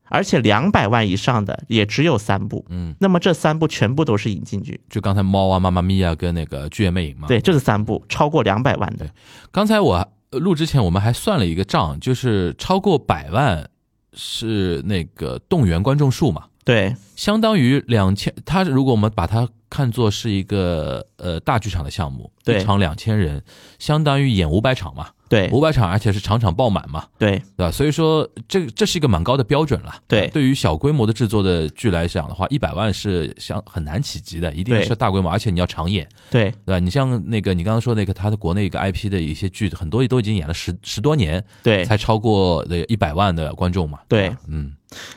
[0.08, 2.64] 而且两百万以上的也只有三部。
[2.68, 9.10] 嗯，那么这三部全部都是引进剧，就刚才猫啊、妈妈咪呀跟那个剧院魅影嘛，对，这是三部超过两百万的，
[9.50, 13.68] 刚才我呃录之前，我们还算了一个账，就是超过百万
[14.12, 18.34] 是那个动员观众数嘛，对相当于两千。
[18.44, 23.40] 它如果我们把它看作是一个呃大剧场的项目，对一场两千人，
[23.78, 27.70] 相当于演五百场嘛，对五百场，而且是场场爆满嘛，对对吧？
[27.70, 29.94] 所以说这这是一个蛮高的标准了。
[30.08, 36.06] 对对于小规模的制作的剧来讲的话，一百万是想很难企及的，一定是大规模，而且你要长演。
[36.30, 36.78] 对对吧？
[36.80, 44.00] 你像那个你刚刚说那个他的国内一个 IP 的一些剧，很多都已经演了十十多年，对才超过的一百万的观众嘛。
[44.08, 44.72] 对嗯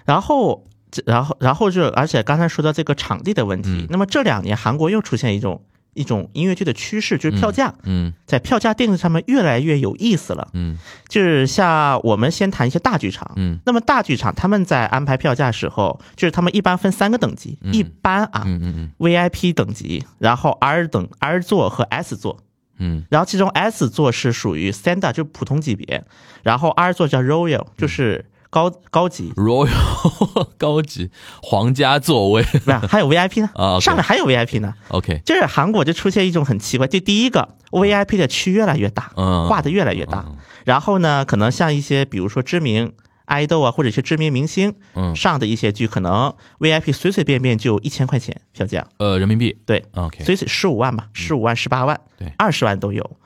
[0.05, 5.61] 然后，这然后，然后就，而且刚才说到这个场地的问题，嗯那么这两年韩国又出现一种
[5.93, 10.47] 一种音乐剧的趋势，就是票价、嗯在票价定制上面越来越有意思了。
[10.53, 22.37] 嗯就是像我们先谈一些大剧场，嗯那么大剧场他们在安排票价时候，就是他们一般分三个等级，嗯一般啊、嗯嗯 VIP 等级，然后 R 等 R 座和 S 座。
[22.81, 26.05] 嗯然后其中 S 座是属于 Standard，就普通级别，
[26.43, 32.41] 然后 R 座叫 Royal，就是高高级，，Royal 高级皇家座位。
[32.43, 33.49] 不是还有 VIP 呢？
[33.53, 34.73] 啊上面还有 VIP 呢。
[34.89, 39.47] ，OK，就是韩国就出现一种很奇怪，就第一个 VIP 的区越来越大，嗯。
[39.47, 40.25] 画的越来越大。
[40.65, 42.93] 然后呢，可能像一些比如说知名
[43.25, 45.15] 爱豆啊，或者一些知名明星嗯。
[45.15, 49.55] 上的一些剧，可能 VIP 随随便便就一千块钱票价，呃，人民币。
[49.65, 52.33] 对，，OK，随随十五万吧，十五万、十八万，对。
[52.37, 53.17] 二十万都有。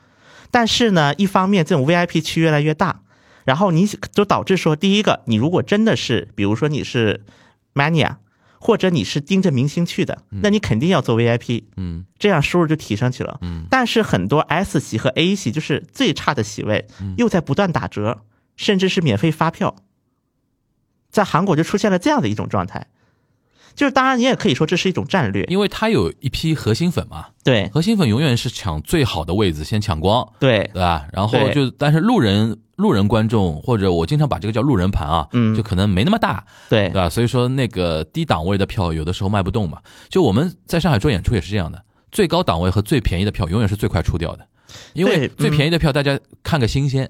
[0.51, 2.99] 但是呢，一方面这种 VIP 区越来越大，
[3.45, 7.25] 然后你就导致说，第一个，你如果真的是，比如说你是
[7.73, 8.17] mania，
[8.59, 13.39] 或者你是盯着明星去的，那你肯定要做 VIP，嗯这样收入就提上去了。
[13.41, 18.21] 嗯但是很多 S 席和 A 席，就是最差的席位，嗯又在不断打折，
[18.55, 19.75] 甚至是免费发票。
[21.09, 22.87] 在韩国就出现了这样的一种状态，
[23.75, 27.69] 就是当然你也可以说这是一种战略，因为他有一批核心粉嘛，对。
[27.73, 30.69] 核心粉永远是抢最好的位子，先抢光，对。
[30.73, 31.07] 对吧？
[31.11, 35.55] 然后就但是路人路人观众或者我经常把这个叫路人盘啊，嗯。
[35.55, 36.89] 就可能没那么大，对。
[36.89, 37.09] 对吧？
[37.09, 39.79] 所以说那个低档位的票有的时候卖不动嘛。
[40.09, 44.47] 就我们在上海做演出也是这样的，最高档位和最便宜的票永远是最快出掉的，
[44.93, 47.09] 因为最便宜的票大家看个新鲜，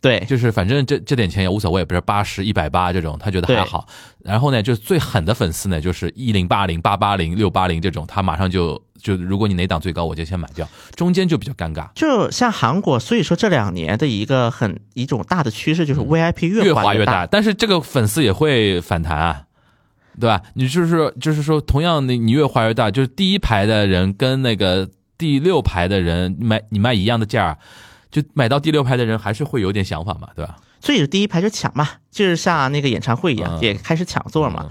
[0.00, 3.86] 对就是反正这这点钱也无所谓，比如八十、一百八这种，他觉得还好。
[4.22, 11.88] 然后呢，就是最狠的粉丝呢，就是一零八零、八八零、六八零这种，他马上就就如果你哪档最高，我就先买掉，中间就比较尴尬。
[11.94, 19.42] 就像韩国，所以说这两年的一个很一种大的趋势就是 VIP 越越越滑大，但是这个粉丝也会反弹啊，
[20.20, 20.42] 对吧？
[20.54, 27.58] 你就是说，就是说，同样的，你越花越大，就是第一排的人跟那个第六排的人卖你卖一样的价儿，
[28.10, 30.56] 就买到第六排的人还是会有点想法嘛，对吧？
[30.80, 34.66] 所以第一排就抢嘛，就是像那个演唱会一样，嗯也开始抢座嘛。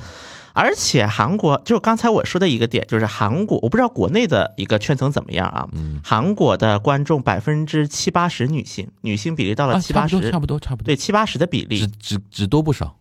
[0.53, 5.67] 而且韩国就是刚才我说的一个点，就是韩国，我不知道国内的一个圈层怎么样啊。
[5.73, 11.91] 嗯，韩国的观众百分之七八十女性，女性比例到了啊，七八十、差不多，差不多，对，七八十的比只例。
[11.99, 12.97] 只只多不少。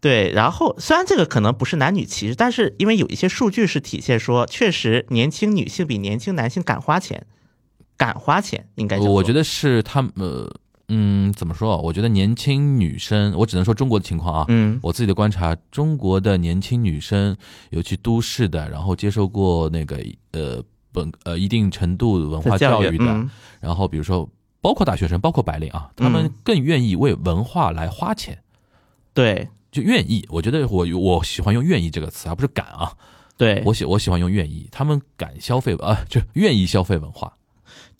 [0.00, 7.26] 对，然后虽然这个可能不是男女歧视，但是因为有一些数据是体现说，确实年轻女性比年轻男性敢花钱，
[8.00, 10.50] 敢花钱，应该我觉得是他们，呃，
[10.88, 11.76] 嗯，怎么说啊？
[11.76, 14.46] 我觉得年轻女生，我只能说中国的情况啊。
[14.48, 17.36] 嗯我自己的观察，中国的年轻女生，
[17.68, 24.26] 尤其都市的，然后接受过那个呃本呃一定程度文化教育的，嗯然后比如说
[24.62, 28.38] 包括大学生，包括白领啊，他们嗯更愿意为文化来花钱，
[29.12, 30.26] 对就愿意。
[30.30, 32.92] 我觉得我我喜欢用“愿意”这个词，而不是敢啊。
[33.36, 37.36] 对我喜我喜欢用“愿意”，他们敢消费啊，就愿意消费文化。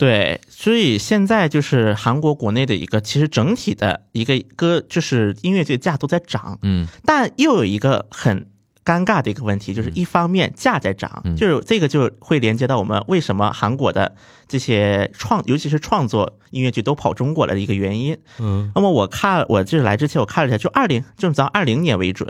[0.00, 8.46] 对，所以现在就是韩国国内的一个，其实整体的一个歌就是音乐剧价都在涨，嗯但又有一个很
[8.82, 14.14] 尴尬的一个问题，就是一方面价在涨，嗯就是这个就会连接到我们为什么韩国的
[14.48, 18.16] 这些创，尤其是创作音乐剧都跑中国来的一个原因。
[18.38, 22.26] 嗯那么我看我就是来之前我看了一下，就二零就是咱二零年为准，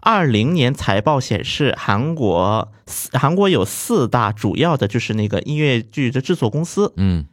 [0.00, 7.26] 二零年财报显示，韩国四韩国有四大主要的就是那个音乐剧的制作公司，嗯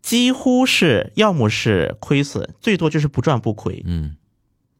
[0.00, 4.16] 几乎是要么是亏损，最多就是不赚不亏，嗯，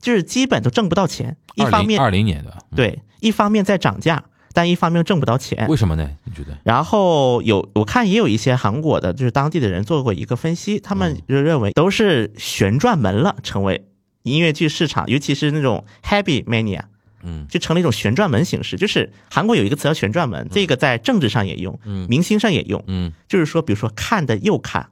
[0.01, 1.37] 就是基本都挣不到钱。
[1.57, 5.77] 一方面二零年的，嗯，对，一方面在涨价，但一方面挣不到钱为。
[5.77, 6.09] 什么呢？
[6.25, 6.57] 你觉得？
[6.63, 13.89] 然后有我看也有一些韩国的，就是当地的人做过一个分析，他们就认为都是旋转门了，成为
[14.23, 16.83] 音乐剧市场，尤其是那种 Happy Mania，
[17.23, 18.77] 嗯就成了一种旋转门形式。
[18.77, 21.79] 就是韩国有一个词叫旋转门，这个在政治上也用，
[22.09, 24.91] 明星上也用，嗯就是说，比如说看的又看，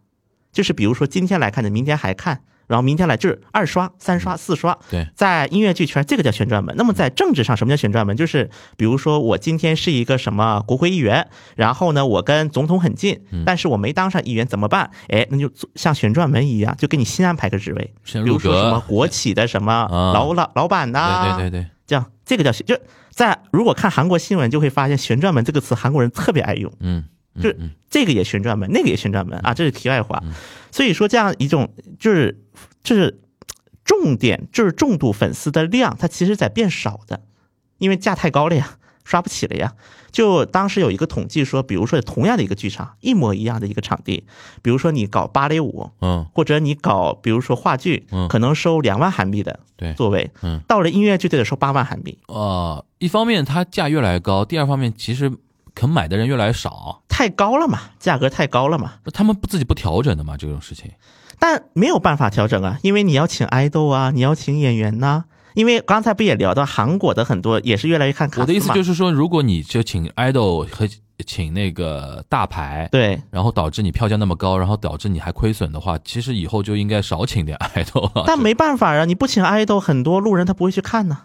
[0.52, 4.76] 就是比如说今天来看的，明天还看，然后明天来就是二刷、三刷、四刷。
[4.90, 6.74] 对，在音乐剧圈，这个叫旋转门。
[6.76, 8.16] 那么在政治上，什么叫旋转门？
[8.16, 14.90] 就是比如说我今天是一个什么国会议员，然后呢，我跟总统很近，嗯但是我没当上议员，怎么办？
[15.08, 21.70] 哎，那就像旋转门一样，就给你新安排个职位，比如说什么，国企的什么啊老老老板呐、对对对对，
[22.26, 22.78] 这个叫就
[23.10, 26.70] 在如果看韩国新闻，就会发现旋转门这个词韩国人特别爱用。
[26.80, 30.22] 嗯，嗯就嗯这个也旋转门，那个也旋转门啊，这是题外话。
[30.70, 32.42] 所以说，这样一种就是
[32.82, 33.20] 就是
[33.84, 37.22] 重点就是重度粉丝的量，它其实在变少的，
[37.78, 39.74] 因为价太高了呀，刷不起了呀。
[40.16, 44.24] 就当时有一个统计说，比如说同样的一个剧场，一模一样的一个场地，
[44.62, 46.24] 比如说你搞芭蕾舞，嗯。
[46.32, 49.92] 或者你搞比如说话剧嗯，可能收两万韩币的对。
[49.92, 50.58] 座位，嗯。
[50.66, 55.30] 到了音乐剧就得收八万韩币，呃，一方面它价越来越高，第二方面其实
[55.74, 58.94] 肯买的人越来越少，太高了嘛，价格太高了嘛。
[59.12, 60.90] 他们不自己不调整的嘛，这种事情。
[61.38, 65.24] 但没有办法调整啊，因为你要请爱豆啊，你要请演员呐、
[65.56, 70.86] 因为刚才不也聊到韩国的很多也是越来越看卡我的意思就是说，如果你就请 idol 和
[71.24, 78.24] 请那个大牌，对然后导致你票价那么高，然后导致你还亏损的话，其实以后就应该少请点 idol 了。
[78.26, 81.22] 但没办法啊，你不请 idol，，很多路人他不会去看呢。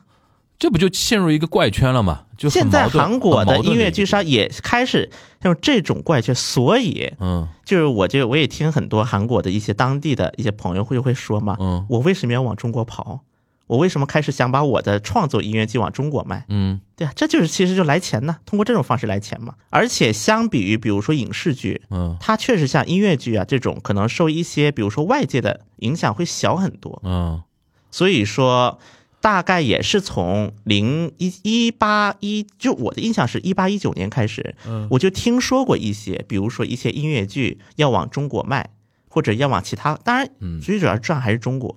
[0.57, 2.21] 这不就陷入一个怪圈了吗？
[2.37, 5.09] 就现在韩国的音乐剧上也开始
[5.43, 13.19] 用这种怪圈，所以嗯就是我就我也听很多韩国的一些当地的一些朋友会会说嘛，嗯我为什么要往中国跑？
[13.67, 16.45] 我为什么开始想把我的创作音乐剧往中国卖？
[16.49, 19.55] 嗯对啊，这就是其实就来钱呢，通过这种方式来钱嘛。
[19.69, 27.01] 而且相比于比如说影视剧，嗯它确实像音乐剧啊这种，可能受一些比如说外界的影响会小很多。
[27.03, 27.41] 嗯
[27.89, 28.79] 所以说，
[29.19, 38.69] 大概也是从零一一八一，就我的印象是一八一九年开始，嗯我就听说过一些，比如说一些音乐剧要往中国卖，
[39.09, 41.75] 或者要往其他，当然，嗯最主要赚还是中国。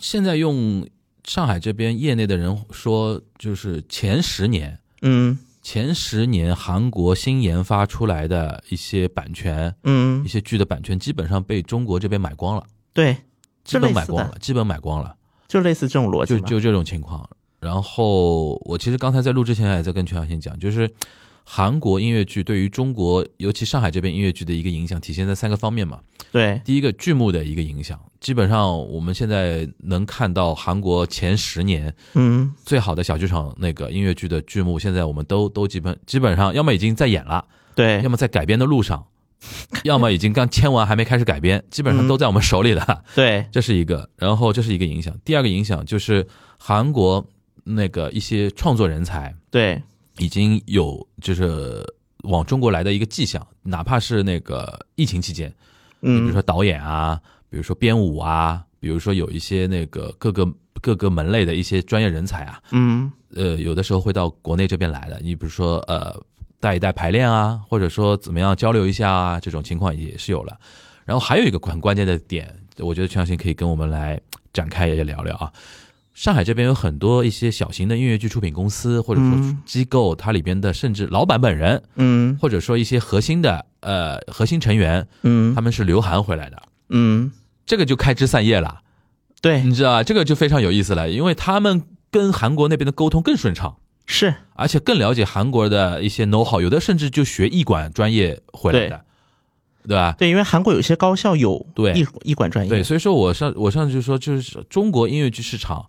[0.00, 0.86] 现在用
[1.24, 4.78] 上海这边业内的人说，就是前十年。
[5.02, 13.16] 嗯前十年韩国新研发出来的一些版权，嗯一，些剧的版权基本上被中国这边买光了，对，
[13.62, 15.14] 基本买光了，基本买光了，
[15.46, 16.36] 就类似这种逻辑。
[16.40, 17.30] 就就这种情况。
[17.60, 20.92] 然后我其实刚才在录之前也在跟全小新讲，就是
[21.44, 26.00] 韩国音乐剧对于中国，尤其上海这边音乐剧的一个影响，体现在三个方面嘛。
[26.30, 39.04] 对，第一个剧目的一个影响，基本上我们现在能看到韩国前十年嗯最好的小剧场那个音乐剧的剧目，现在我们都都基本基本上要么已经在演了，对要，么在改编的路上，
[39.84, 43.04] 要么已经刚签完还没开始改编，基本上都在我们手里了。
[43.14, 45.14] 对，这是一个，然后这是一个影响。
[45.24, 46.26] 第二个影响就是
[46.56, 47.26] 韩国
[47.64, 49.82] 那个一些创作人才对，
[50.18, 51.82] 已经有就是
[52.24, 55.52] 往中国来的一个迹象，哪怕是那个疫情期间，
[56.02, 60.46] 嗯比如嗯说导演啊，比如说编舞啊，比如说有一些那个各个
[60.80, 65.18] 各个门类的一些专业人才啊，嗯呃，有的时候会到国内这边来的。
[65.22, 66.14] 你比如说呃，
[66.60, 70.58] 带一带排练啊，或者说怎么样交流一下啊，这种情况也是有了。
[71.04, 74.20] 然后还有一个很关键的点，我觉得全小新可以跟我们来
[74.52, 75.52] 展开也聊聊啊。
[76.14, 79.62] 上海这边有很多一些小型的音乐剧出品公司或者说嗯。
[79.64, 82.36] 机构，它里边的甚至老板本人，嗯。
[82.40, 85.54] 或者说一些核心的呃核心成员，嗯。
[85.54, 87.32] 他们是留韩回来的，嗯，
[87.64, 88.80] 这个就开枝散叶了，
[89.40, 90.02] 对，你知道吧？
[90.02, 93.76] 这个就非常有意思了，因为他们跟韩国那边的沟通更顺畅。
[94.04, 94.34] 是。
[94.54, 99.04] 而且更了解韩国的一些 know how，有的甚至就学艺管专业回来的，
[99.86, 100.14] 对吧？
[100.18, 101.92] 对，因为韩国有些高校有对。
[101.94, 105.84] 艺艺管专业，对，所以说我上我上次就说，就是中国音乐剧市场，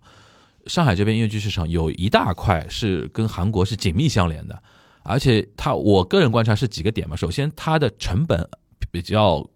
[0.66, 4.62] 上海这边音乐剧市场有一大块是跟韩国是紧密相连的，
[5.02, 8.48] 而且它我个人观察是几个点嘛，首先它的成本
[8.90, 9.46] 比较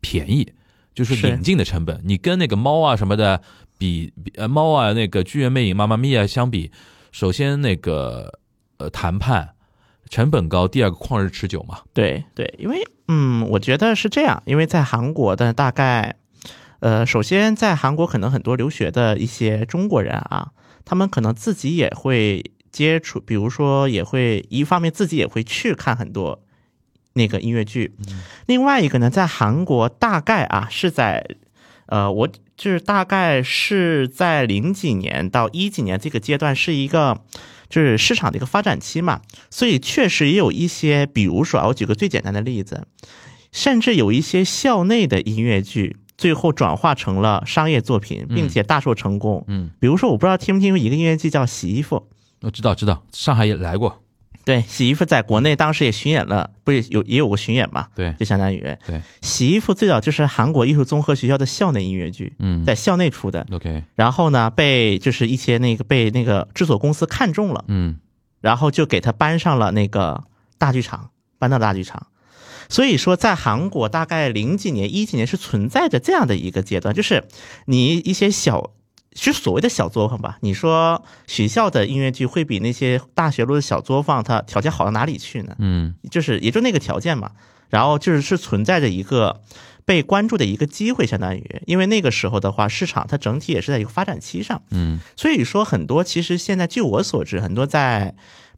[0.00, 0.52] 便宜，
[0.94, 3.40] 就是是引进的成本，你跟那个猫啊什么的
[3.76, 6.70] 比，比呃猫啊那个剧院魅影、妈妈咪呀相比，
[7.10, 8.38] 首先那个
[8.76, 9.54] 呃谈判
[10.10, 16.16] 成本高，第二个旷日持久嘛，对对，因为嗯，我觉得是这样，因为在韩国的大概，
[16.80, 20.52] 呃，首先在韩国可能很多留学的一些中国人啊，
[20.86, 26.42] 他们可能自己也会接触，比如说也会一方面自己也会去看很多
[27.12, 27.94] 那个音乐剧，
[28.46, 31.26] 另外一个呢，在韩国大概啊是在，
[31.86, 32.26] 呃，我
[32.56, 37.20] 就是大概是在零几年到一几年这个阶段是一个。
[37.68, 42.86] 就是市场的一个发展期嘛，所以确实也有一些，比如说啊，我举个最简单的例子，
[43.52, 49.44] 甚至有一些校内的音乐剧，最后转化成了商业作品，并且大受成功。
[49.48, 51.96] 嗯，比如说，我不知道听没听过一个音乐剧叫《洗衣服》，
[52.42, 54.03] 我知道知道，上海也来过，
[54.44, 57.88] 对，《洗衣服》在国内当时也巡演了，不是有也有个巡演嘛？
[57.94, 63.46] 对就相当于对，洗衣服最早就是韩国艺术综合学校的校内音乐剧，嗯在校内出的。
[63.50, 67.96] ，OK，然后呢，被就是一些那个被那个制作公司看中了，嗯
[68.40, 70.24] 然后就给他搬上了那个
[70.58, 72.08] 大剧场，搬到大剧场。
[72.68, 77.24] 所以说，在韩国大概零几年、一几年是存在着这样的一个阶段，就是
[77.66, 78.70] 你一些小，
[79.14, 80.38] 是所谓的小作坊吧。
[80.40, 85.54] 你说学校的音乐剧会比那些大学路的小作坊，它条件好到哪里去呢？
[85.58, 87.30] 嗯就是也就那个条件嘛。
[87.70, 89.40] 然后就是是存在着一个
[89.84, 94.62] 被关注的一个机会，相当于，因为那个时候的话，市场它整体也是在一个发展期上。
[94.70, 98.14] 嗯所以说，很多其实现在据我所知，很多在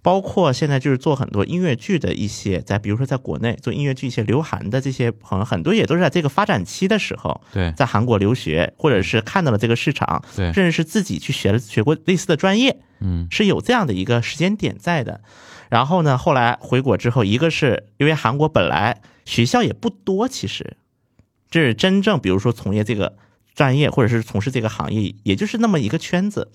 [0.07, 7.73] 包括现在就是做很多音乐剧的一些，在比如说在国内做音乐剧一些留韩的这些朋友，很多也都是在这个发展期的时候，对。
[7.73, 10.53] 在韩国留学，或者是看到了这个市场，对。
[10.53, 13.27] 甚至是自己去学了学过类似的专业，嗯。
[13.33, 15.23] 是有这样的一个时间点在的。
[15.71, 20.77] 然后呢，后来回国之后，一个是因为韩国本来学校也不多，其实
[21.51, 23.17] 这是真正比如说从业这个
[23.57, 26.53] 专业或者是从事这个行业，也就是那么一个圈子，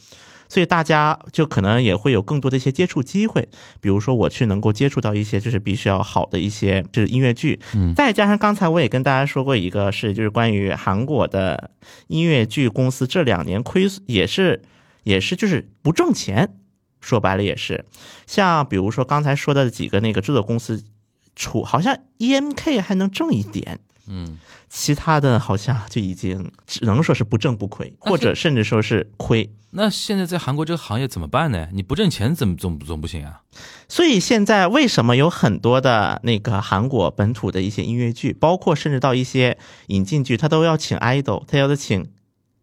[0.51, 3.47] 所以大家就可能也会有更多的一些接触机会。
[3.79, 11.71] 比如说我去能够接触到一些就是必须要好的一些就是音乐剧，嗯再加上刚才我也跟大家说过一个是就是关于韩国的
[12.07, 14.61] 音乐剧公司这两年亏损也是
[15.03, 16.57] 也是就是不挣钱。
[16.99, 17.85] 说白了也是，
[18.27, 20.83] 像比如说刚才说的几个那个制作公司
[21.35, 24.37] 出，好像 EMK 还能挣一点，嗯，
[24.69, 29.49] 其他的好像就已经只能说是不挣不亏，或者甚至说是亏。
[29.73, 31.69] 那现在在韩国这个行业怎么办呢？
[31.71, 33.41] 你不挣钱怎么总总不行啊？
[33.87, 42.05] 所以现在为什么有很多的那个韩国本土的一些音乐剧，包括甚至到一些引进剧，他都要请 idol，他要请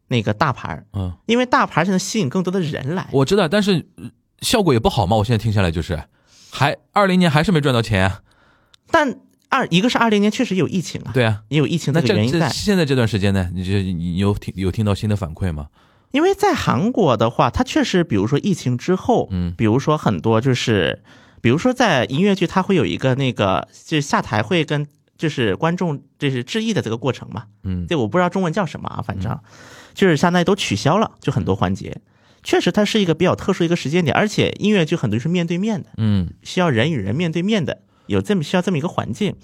[0.09, 3.09] 那个大牌儿，嗯，因为大牌儿才能吸引更多的人来。
[3.13, 4.11] 我知道，但是呃
[4.41, 5.17] 效果也不好嘛。
[5.17, 6.03] 我现在听下来就是，
[6.51, 8.21] 还二零年还是没赚到钱啊。
[8.91, 9.19] 但
[9.49, 12.49] 二一个是二零年确实有疫情啊，对啊，也有疫情那这这这个原因在。
[12.49, 15.69] 现在这段时间呢，你就你有听有听到新的反馈吗？
[16.11, 21.03] 因为在韩国的话，它确实，比如说疫情之后，嗯比如说很多就是，
[21.41, 24.87] 比如说在音乐剧，它会有一个那个，就是下台会跟
[25.19, 29.39] 就是观众就是致意的这个过程嘛，嗯这我不知道中文叫什么啊，反正
[29.95, 32.01] 就是相当于都取消了，就很多环节。
[32.43, 39.37] 确实，它是一个比较特殊一个时间点，而且音乐剧很多是面对面的，嗯需要人与人面对面的，有这么需要这么一个环境。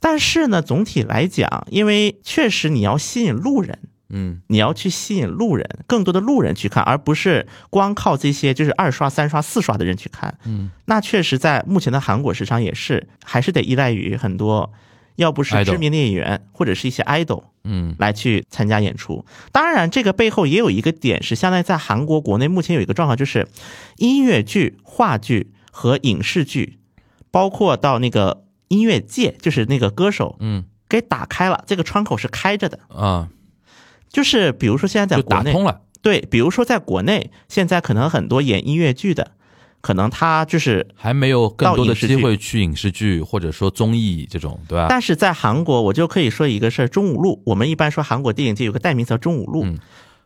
[0.00, 3.78] 但是呢，总体来讲，因为确实你要吸引路人，
[4.08, 10.38] 嗯你要去吸引路人，更多的路人去看，而不是光靠这些就是二刷、三刷、四刷的人去看。
[10.46, 14.72] 嗯，那确实在目前的韩国市场也是，还是得依赖于很多，
[15.16, 19.26] 要不是知名的演员，或者是一些 idol 嗯来去参加演出。
[19.52, 23.46] 当然，这个背后也有一个点是，相当于在韩国国内目前有一个状况，就是
[23.98, 26.78] 音乐剧、话剧和影视剧，
[27.30, 32.78] 包括到那个音乐界，就是那个歌手嗯给打开了，这个窗口是开着的。
[32.88, 33.28] 啊
[34.08, 35.82] 就是比如说现在在国内，打通了。
[36.02, 39.32] 对，比如说在国内，现在可能很多演音乐剧的，
[39.80, 44.86] 可能他就是，还没有更多的机会去影视剧或者说综艺这种，对吧？
[44.88, 47.40] 但是在韩国，我就可以说一个事儿，中五路。
[47.46, 49.78] 我们一般说韩国电影界有个代名词叫中五路，嗯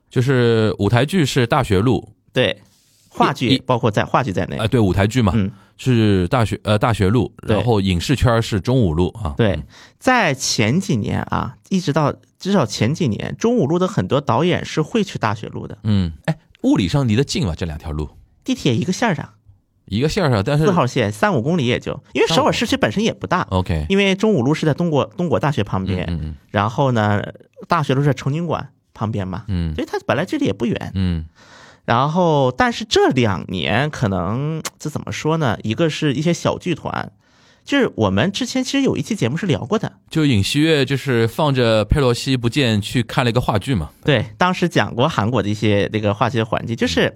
[0.09, 2.63] 就是舞台剧是大学路，对，
[3.11, 4.57] 话剧包括在话剧在内。
[4.57, 9.63] 呃，对，舞台剧嘛，嗯是大学呃大学路，然后影视圈是中五路啊，对，
[9.99, 18.09] 在前几年啊，一直到至少前几年，中五路的很多导演是会去大学路的，嗯，哎，物理上离得近吧，这两条路？
[18.45, 19.29] 地铁一个线上，
[19.87, 27.23] 一个线上，但是四号线三五公里也就，因为首尔市区本身也不大，OK，因为中五路是在东国东国大学旁边，嗯嗯然后呢，
[27.67, 29.75] 大学路是在成均馆旁边嘛，嗯。
[29.75, 30.93] 所以它本来距离也不远。
[30.95, 31.25] 嗯
[31.85, 35.59] 然后，但是这两年可能这怎么说呢？
[35.63, 37.13] 一个是一些小剧团，
[37.63, 47.15] 就是我们之前其实有一期节目是聊过的，就尹锡悦就是放着佩洛西不见去看了一个话剧嘛，对，当时讲过韩国的一些那个话剧的环境，就是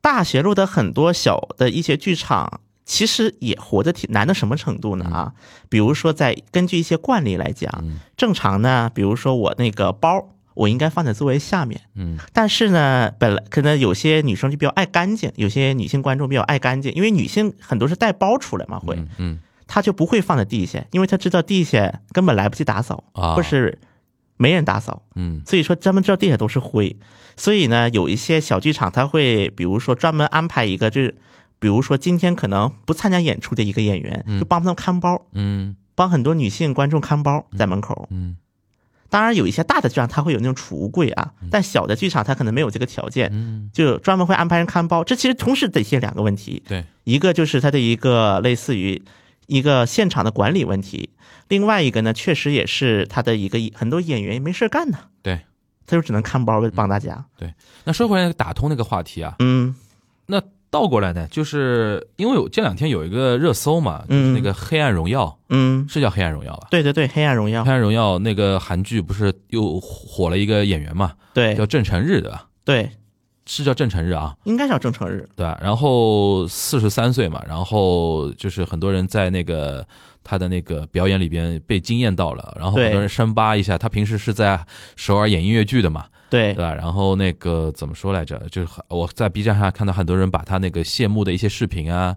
[0.00, 5.32] 大学路的很多小的一些剧场，其实也活得挺难到什么程度呢啊？
[5.68, 7.84] 比如说，在根据一些惯例来讲，
[8.16, 10.28] 正常呢，比如说我那个包。
[10.54, 19.38] 我应该放在座位下面，嗯，但是呢，本来可能有些女生就比较爱干净，有些女性观众比较爱干净，因为女性很多是带包出来嘛，会，嗯嗯。
[19.66, 23.34] 她就不会放在地下，因为她知道地下根本来不及打扫，啊。
[23.34, 23.78] 或是
[24.36, 25.40] 没人打扫，嗯。
[25.46, 26.94] 所以说专门知道地下都是灰，
[27.36, 31.14] 所以呢，有一些小剧场他会，比如说专门安排一个，就是
[31.58, 35.76] 比如说今天可能不参加演出的一个演员，就帮他们看包，嗯。
[35.94, 38.08] 帮很多女性观众看包在门口。
[38.10, 38.36] 嗯
[39.12, 45.04] 当然有一些大的剧场它会有那种储物柜啊，但小的剧场它可能没有这个条件，嗯，就专门会安排人看包。
[45.04, 49.02] 这其实同时得现两个问题，对，一个就是它的一个类似于
[49.48, 51.10] 一个现场的管理问题，
[51.48, 55.40] 另外一个呢，确实也是它的一个很多演员没事干呢，对。
[55.84, 57.26] 他就只能看包帮大家。
[57.36, 57.52] 对。
[57.84, 59.74] 那说回来打通那个话题啊，嗯。
[60.26, 60.40] 那
[60.72, 66.68] 倒过来呢，就是因为有这两天有一个热搜嘛，就是嗯那个《黑暗荣耀》，嗯，是叫《黑暗荣耀》吧？
[66.70, 71.54] 对对对，黑暗荣耀《黑，暗荣耀》那个韩剧不是又火了一个演员嘛，对。
[71.54, 72.90] 叫郑成日的，对，
[73.44, 75.28] 是叫郑成日啊，应该叫郑成日。
[75.36, 75.60] 对吧？
[75.62, 79.86] 然后四十三岁嘛，然后就是很多人在那个
[80.24, 84.64] 他的那个表演里边被惊艳到了，然后很多人深扒一下，他平时是在
[84.96, 86.74] 首尔演音乐剧的嘛，对对吧？
[86.74, 88.42] 然后那个怎么说来着？
[88.50, 92.16] 就是我在 B 站上看到很多人把他那个谢幕的一些视频啊，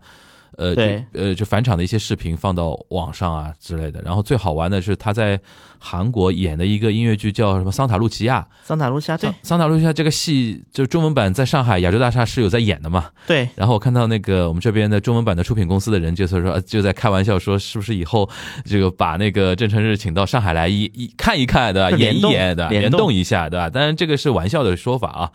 [0.58, 4.02] 呃，就对呃，就返场的一些视频放到网上啊之类的。
[4.04, 5.40] 然后最好玩的是他在
[5.80, 8.42] 韩国演的一个音乐剧叫什么《桑塔露琪亚》。
[8.68, 13.10] 桑塔露琪亚，对桑桑塔露琪亚这个戏，就中文版在上海亚洲大厦是有在演的嘛。
[13.28, 18.30] 对然后我看到那个我们这边的中文版的出品公司的人就是说，呃就在开玩笑说，是不是以后
[18.66, 21.92] 这个把那个郑成日请到上海来一一看一看，对吧？
[21.92, 22.70] 就联动演一演，对吧？
[22.70, 23.70] 联动一下，对吧？
[23.70, 25.32] 当然这个是玩笑的说法啊，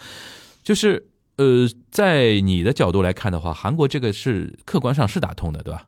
[0.62, 1.07] 就是
[1.41, 5.84] 呃，在你的角度来看的话，韩国这个是客观上是打通的，对吧？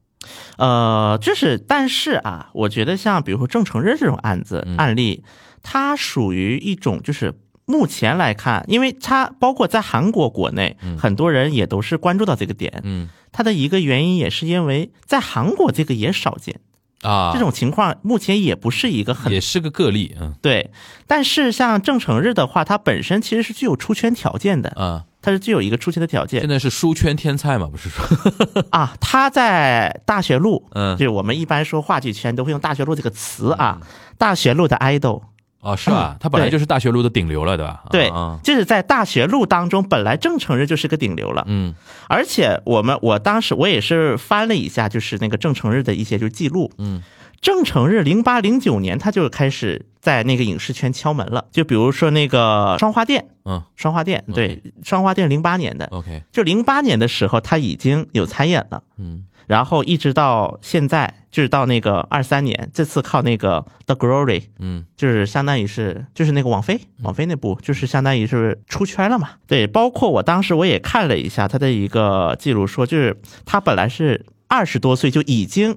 [0.56, 4.76] 呃，就是，但是啊，我觉得像比如说郑成日这种案子、嗯。
[4.78, 5.22] 案例，
[5.62, 7.34] 它属于一种就是
[7.66, 12.80] 目前来看，因为它包括在韩国国内，很多人也都是关注到这个点。
[12.84, 13.10] 嗯。
[13.30, 16.60] 它的一个原因也是因为在韩国这个也少见，
[17.02, 20.34] 啊，这种情况目前也不是一个很也是个个例，嗯。
[20.40, 20.70] 对。
[21.06, 26.40] 但是像郑成日的话，他本身其实是具有出圈条件的，啊，他是具有一个出圈的条件。
[26.40, 28.04] 现在是书圈天才嘛，不是说？
[28.70, 28.94] 啊。
[29.00, 30.96] 他在大学路，嗯。
[30.98, 33.80] 就是我们一般说话剧圈都会用大学路这个词啊，
[34.18, 35.22] 大学路的 idol。
[35.60, 36.16] 哦，是吧？
[36.18, 37.84] 他本来就是大学路的顶流了，对吧？
[37.88, 38.08] 对。
[38.08, 41.72] 啊，，就是在大学路当中，本来郑成日就是个顶流了，嗯。
[42.08, 47.00] 而且我们我当时我也是翻了一下，就是那个郑成日的一些就是记录，嗯，
[47.40, 59.24] 郑成日零八零九年他就开始在那个影视圈敲门了，就比如说那个双花店，嗯双花店，对，双花店零八年的，，OK，就零八年的时候他已经有参演了，嗯。
[59.48, 64.86] 然后一直到现在，就是到那个二三年，这次靠那个 The Glory，嗯。
[64.96, 69.30] 就是相当于是就是那个王菲，王菲那部就是相当于是出圈了嘛。
[69.46, 75.76] 对，包括我当时我也看了一下他的一个记录，说就是他本来是二十多岁就已经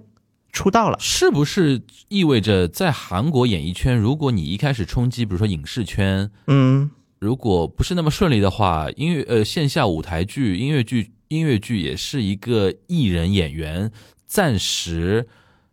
[0.55, 0.97] 出道了。
[0.99, 6.89] 是不是意味着在韩国演艺圈，如果你一开始冲击，比如说影视圈，嗯，
[7.19, 13.91] 如果不是那么顺利的话，音乐呃线下舞台剧、音乐剧、音乐剧也是一个艺人演员
[14.25, 15.27] 暂时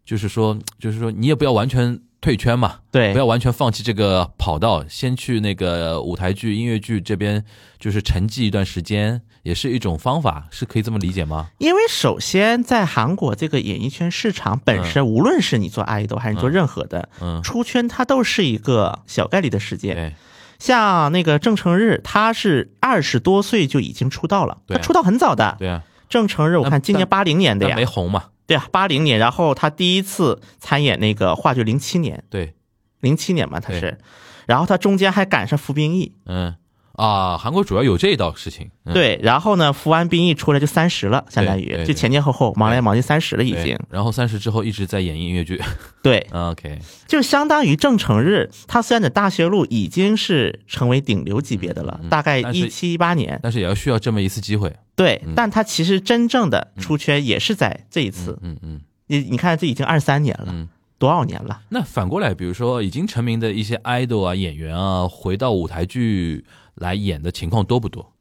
[0.05, 3.13] 就是说，就是说你也不要完全退圈嘛，对。
[3.13, 7.45] 不要完全放弃这个跑道，先去那个舞台剧、音乐剧这边
[7.79, 11.49] 就是沉寂一段时间，也是一种方法，是可以这么理解吗？
[11.59, 19.97] 因为首先在韩国这个演艺圈市场本身，无论是你做爱豆还是你做任何的，嗯，出圈它都是一个小概率的事件。
[19.97, 20.15] 对，
[20.61, 25.57] 像那个郑成日，他是二十多岁就已经出道了，他出道很早的。
[25.59, 27.75] 对啊，郑成日，我看今年八零年的呀。
[27.75, 32.53] 没，红嘛，对啊，八零年，然后他第一次参演那个话剧，零七年，对，
[33.01, 33.99] 零七年嘛，他是，
[34.47, 36.55] 然后他中间还赶上服兵役，嗯
[36.95, 45.61] 啊，韩国主要有这一道事情，嗯、对，然后呢，服完兵役出来就三十了，相当于就前前后后忙来忙去三十了已经，然后三十之后一直在演音乐剧。
[46.03, 58.81] 对，， OK，就相当于郑成日，他虽然在大学路已经是成为顶流级别的了，大概一七一八年，但是也要需要这么一次机会，对，但他其实真正的出圈也是在这一次，嗯嗯。
[59.07, 60.69] 你你看这已经二三年了，嗯。
[60.99, 61.61] 多少年了？
[61.71, 66.45] 那反过来，比如说已经成名的一些 idol 啊、演员啊，回到舞台剧
[66.75, 68.13] 来演的情况多不多？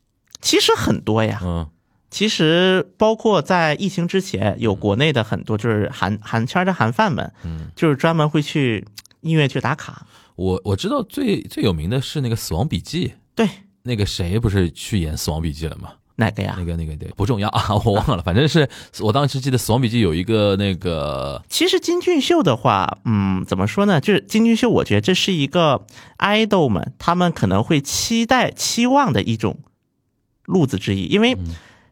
[0.42, 1.70] 其实很多呀，嗯
[2.10, 8.86] 其实包括在疫情之前，有国内的很多就是韩韩圈的韩范们，嗯，就是专门会去
[9.22, 10.06] 音乐剧打卡。
[10.36, 13.48] 我我知道最最有名的是那个《死亡笔记》，对，
[13.84, 15.94] 那个谁不是去演《死亡笔记》了吗？
[16.22, 16.64] 哪个呀那？
[16.64, 18.70] 个那个对，不重要啊， 我忘了，反正是
[19.00, 24.00] 我当时记得《死亡笔记》有一个那个，其实金俊秀的话，嗯，怎么说呢？
[24.00, 25.86] 就是金俊秀，我觉得这是一个
[26.20, 29.58] idol 们他们可能会期待、期望的一种
[30.46, 31.36] 路子之一，因为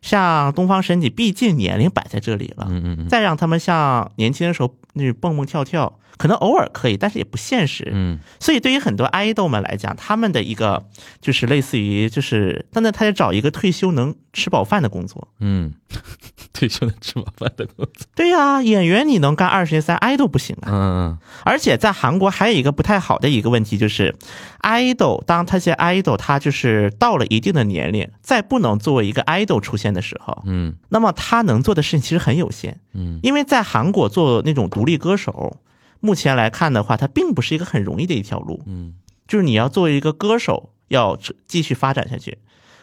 [0.02, 7.90] 像东方神起，毕竟年龄摆在这里了，嗯嗯嗯再让他们像年轻的时候那蹦蹦跳跳，可能偶尔可以，但是也不现实。
[7.94, 10.86] 嗯所以对于很多爱豆们来讲，他们的一个
[11.22, 15.30] 就是类似于就是，但那他得找一个退休能吃饱饭的工作。
[15.40, 15.74] 嗯，
[16.52, 20.70] 退休能吃饱饭的工作，对呀、演员你能干二十年三，爱豆不行啊。
[20.70, 24.14] 嗯而且在韩国还有一个不太好的一个问题，就是
[24.62, 32.80] ，idol 当他这些 idol 他就是到了一定的年龄，再不能作为一个 idol 出现的时候，嗯那么他能做的事情其实很有限。
[32.94, 35.58] 嗯因为在韩国做那种独立歌手，
[36.00, 38.64] 目前来看的话，它并不是一个很容易的一条路。
[38.66, 38.96] 嗯
[39.28, 42.40] 就是你要作为一个歌手，要继续发展下去。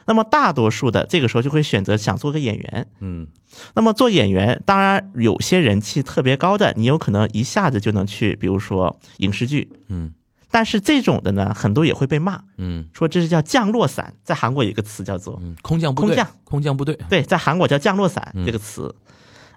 [0.06, 2.86] 那么大多数的这个时候就会选择想做个演员。
[3.00, 3.26] 嗯
[3.74, 9.68] 那么做演员，当然有些人气特别高的，你有可能一下子就能去，比如说影视剧。
[9.88, 10.12] 嗯
[10.48, 14.14] 但是这种的呢，很多也会被骂，嗯说这是叫降落伞。
[14.22, 18.94] 在韩国有一个词叫做嗯，空降部队，空降空降部队，对，在韩国叫降落伞嗯这个词。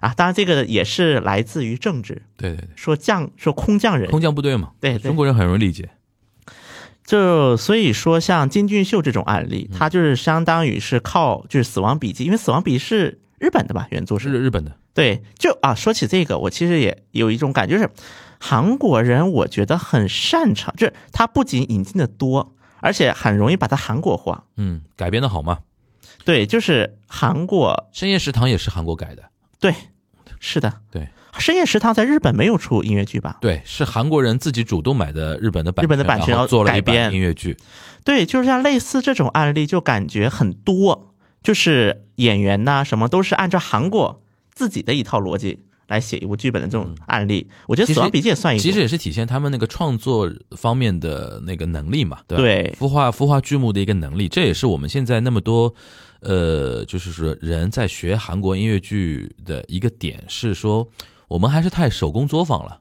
[0.00, 5.08] 啊，当然这个也是来自于政治，对对对，说降说空降人，空降部队嘛，对对。
[5.08, 5.90] 中国人很容易理解，
[7.04, 9.78] 就所以说，像金俊秀这种案例，嗯。
[9.78, 14.38] 他就是相当于是靠就是《死亡笔记》，因为《死亡笔记》是日本的吧，原作是是。
[14.40, 17.90] 日本的，对，就啊，说起这个，我其实也有一种感觉，就是
[18.38, 24.44] 韩国人，我觉得很擅长，就是他不仅引进的多，而且很容易把它韩国化。
[24.56, 25.58] 嗯，改编的好吗，
[26.24, 29.24] 对，就是韩国，深夜食堂也是韩国改的，
[29.60, 29.74] 对，
[30.40, 31.08] 是的，对
[31.38, 33.38] 深夜食堂在日本没有出音乐剧吧？
[33.40, 37.56] 对，是韩国人自己主动买的日本的版日本的版权然后做了一改编版音乐剧，
[38.04, 47.46] 对，就是像类似这种案例，就感觉很多，就是演员呐、什么都是按照韩国自己的一套逻辑来写一部剧本的这种案例。
[47.66, 48.62] 我觉得《其实死亡笔记》也算一个。
[48.62, 52.42] 其实也是体现他们那个创作方面的那个能力嘛，对吧？
[52.42, 55.74] 对孵化孵化剧目的一个能力，这也是我们现在那么多，
[56.20, 60.88] 呃，就是说人在学韩国音乐剧的一个点是说，
[61.28, 62.80] 我们还是太手工作坊了。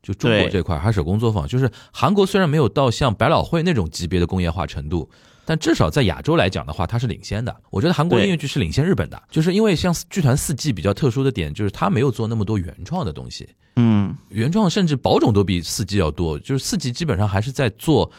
[0.00, 5.10] 就中国这块还是手工作坊，就是韩国虽然没有到像百老汇那种级别的工业化程度，
[5.48, 7.56] 但至少在亚洲来讲的话，它是领先的。
[7.70, 18.10] 我觉得韩国音乐剧是领先日本的，就是因为像剧团四季比较特殊的点，就是它没有做那么多原创的东西，嗯，原创甚至保种都比四季要多，就是四季基本上还是在做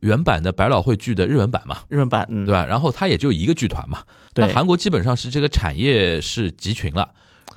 [0.00, 2.64] 原版的百老汇剧的日文版嘛，日文版，嗯，对吧？
[2.64, 4.02] 然后它也就一个剧团嘛，
[4.32, 7.06] 对那韩国基本上是这个产业是集群了，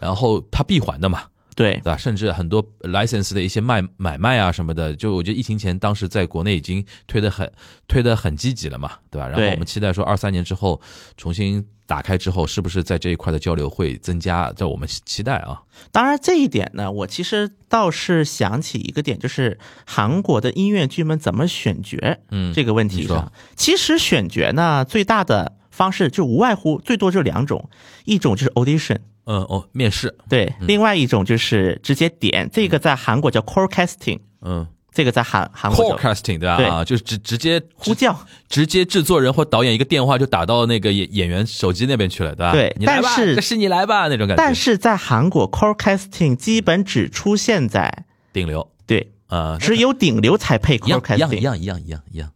[0.02, 1.22] 然后它闭环的嘛，
[1.56, 1.98] 对对吧？
[1.98, 7.52] 甚至很多 license 的一些卖买卖啊什么的，就我觉得疫情前当时在国内已经推得很
[7.88, 9.28] 推得很积极了嘛，对吧？
[9.28, 10.82] 然后我们期待说二三年之后
[11.18, 14.52] 重新打开之后，是不是在这一块的交流会增加？
[14.56, 15.62] 这我们期待啊。
[15.92, 21.98] 当然这一点呢，我其实倒是想起一个点，就是韩国的音乐剧们怎么选角，
[22.32, 27.70] 嗯这个问题说上，其实选角呢，最大的方式就无外乎最多就两种，
[28.06, 29.00] 一种就是 audition。
[29.26, 36.58] 嗯哦，面试，对，另外一种就是直接点，这个在韩国叫 call casting，嗯这个在韩韩国 callcasting 对吧？
[36.58, 38.16] 对啊，就是直直接呼叫。
[38.48, 42.52] 直接制作人或导演一个电话就打到那个演演员手机那边去了，对吧？
[42.52, 44.44] 对你来吧但是这是你来吧那种感觉。
[44.44, 52.30] 但是在韩国 call casting 基本只出现在顶流对，呃，只有顶流才配样 casting，一样一样一样一样。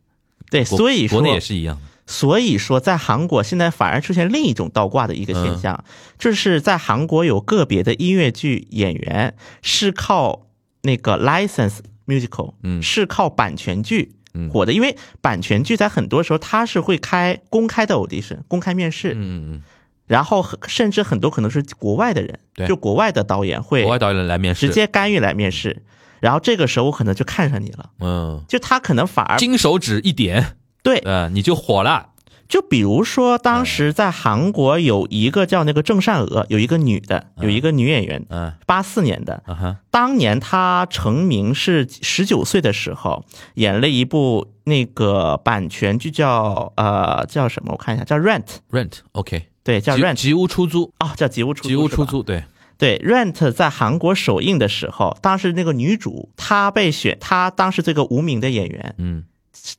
[0.50, 1.82] 对，所以说国内也是一样的。
[2.08, 5.92] 所以说，在韩国现在反而出现另一种倒挂的一个现象，嗯。
[6.18, 10.48] 就是在韩国有个别的音乐剧演员是靠
[10.84, 12.82] 那个 license musical，嗯。
[12.82, 14.50] 是靠版权剧嗯。
[14.50, 19.62] 火的，因为版权剧在很多时候它是会开公开的 audition，公开面试，嗯嗯嗯，
[20.08, 22.66] 然后甚至很多可能是国外的人，对。
[22.66, 25.84] 就国外的导演会国外导演来面试，直接干预来面试，
[26.22, 32.10] 然后这个时候我可能就看上你了，嗯，就他可能反而金手指一点，对，呃，你就火了。
[32.48, 38.54] 就比如说当时在韩国有一个叫那个郑善娥，有一个女的，有一个女演员，嗯。
[38.66, 39.44] 八四年的，
[39.92, 43.26] 当年她成名是十九岁的时候，
[43.56, 47.74] 演了一部那个版权剧叫呃叫什么？
[47.74, 52.46] 我看一下，叫 Rent，Rent，OK，对，叫 Rent 吉屋出租，啊、叫吉屋出租，吉屋出租，对，
[52.78, 59.26] 对，Rent 在韩国首映的时候，当时那个女主她被选，她当时这个无名的演员，嗯，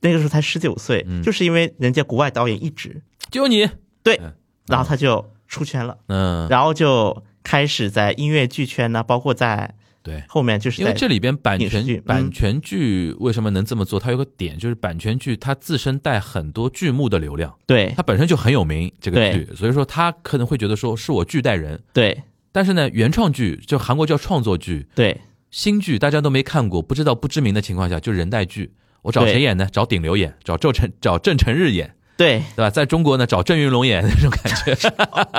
[0.01, 1.21] 那个时候才十九岁，嗯。
[1.23, 3.01] 就是因为人家国外导演一直，
[3.31, 3.67] 就你，
[4.03, 4.33] 对嗯，
[4.67, 10.23] 然后他就出圈了，嗯，然后就开始在音乐剧圈呢，包括在对。
[10.27, 13.99] 后面就是因为这里边版权版权剧为什么能这么做？
[13.99, 22.23] 它有个点就是版权剧它自身带很多剧目的流量，对它本身就很有名这个剧，所以说他可能会觉得说是我剧带人，对。
[22.51, 25.21] 但是呢，原创剧就韩国叫创作剧，对
[25.51, 29.67] 新剧大家都没看过，不知道不知名的情况下就人带剧，我找谁演呢？
[29.71, 32.69] 找顶流演，找郑成找郑成日演，对对吧？
[32.69, 34.75] 在中国呢，找郑云龙演 那种感觉。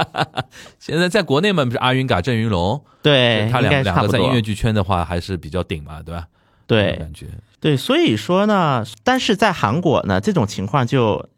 [0.79, 6.27] 现在在国内嘛，不是阿云嘎、郑云龙，对，他两两个在音乐剧圈的话还是比较顶嘛，对吧？
[6.67, 7.27] 对感觉，
[7.59, 11.29] 对，所以说呢，但是在韩国呢，这种情况就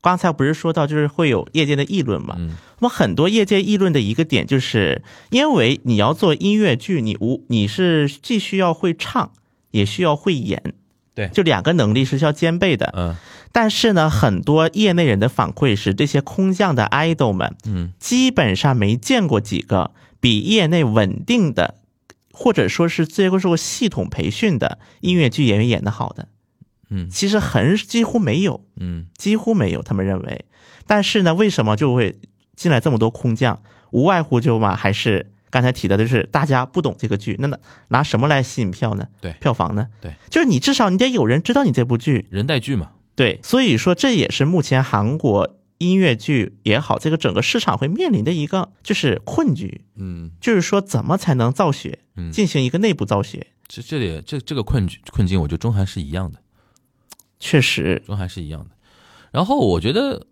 [0.00, 2.34] 刚才不是说到就是会有业界的议论嘛？
[2.38, 9.32] 嗯那么很多业界议论的一个点就是，因为你要做音乐剧，你无你是既需要会唱，
[9.72, 10.74] 也需要会演，
[11.18, 12.94] 对就两个能力是需要兼备的。
[12.96, 13.16] 嗯
[13.50, 21.76] 但是呢，很多业内人的反馈是，这些空降的 idol 们嗯基本上没见过几个比业内稳定的，
[22.32, 26.28] 或者说是接受过系统培训的音乐剧演员演得好的。
[26.90, 30.44] 嗯其实很几乎没有，嗯几乎没有，他们认为。
[30.86, 32.18] 但是呢，为什么就会
[32.54, 33.62] 进来这么多空降？
[33.90, 39.06] 无外乎就嘛，还是刚才提到的，就是大家不懂这个剧，那拿拿什么来吸引票呢？
[39.20, 39.88] 对票房呢？
[40.00, 42.26] 对，就是你至少你得有人知道你这部剧。
[42.30, 53.46] 人带剧嘛，对，所以说这也是目前韩国音乐剧也好，这个整个市场会面临的一个就是困局，嗯，就是说怎么才能造血，嗯进行一个内部造血。
[53.66, 56.38] 这这里这这个困局困境，我觉得中韩是一样的，
[57.38, 58.70] 确实，中韩是一样的。
[59.30, 60.26] 然后我觉得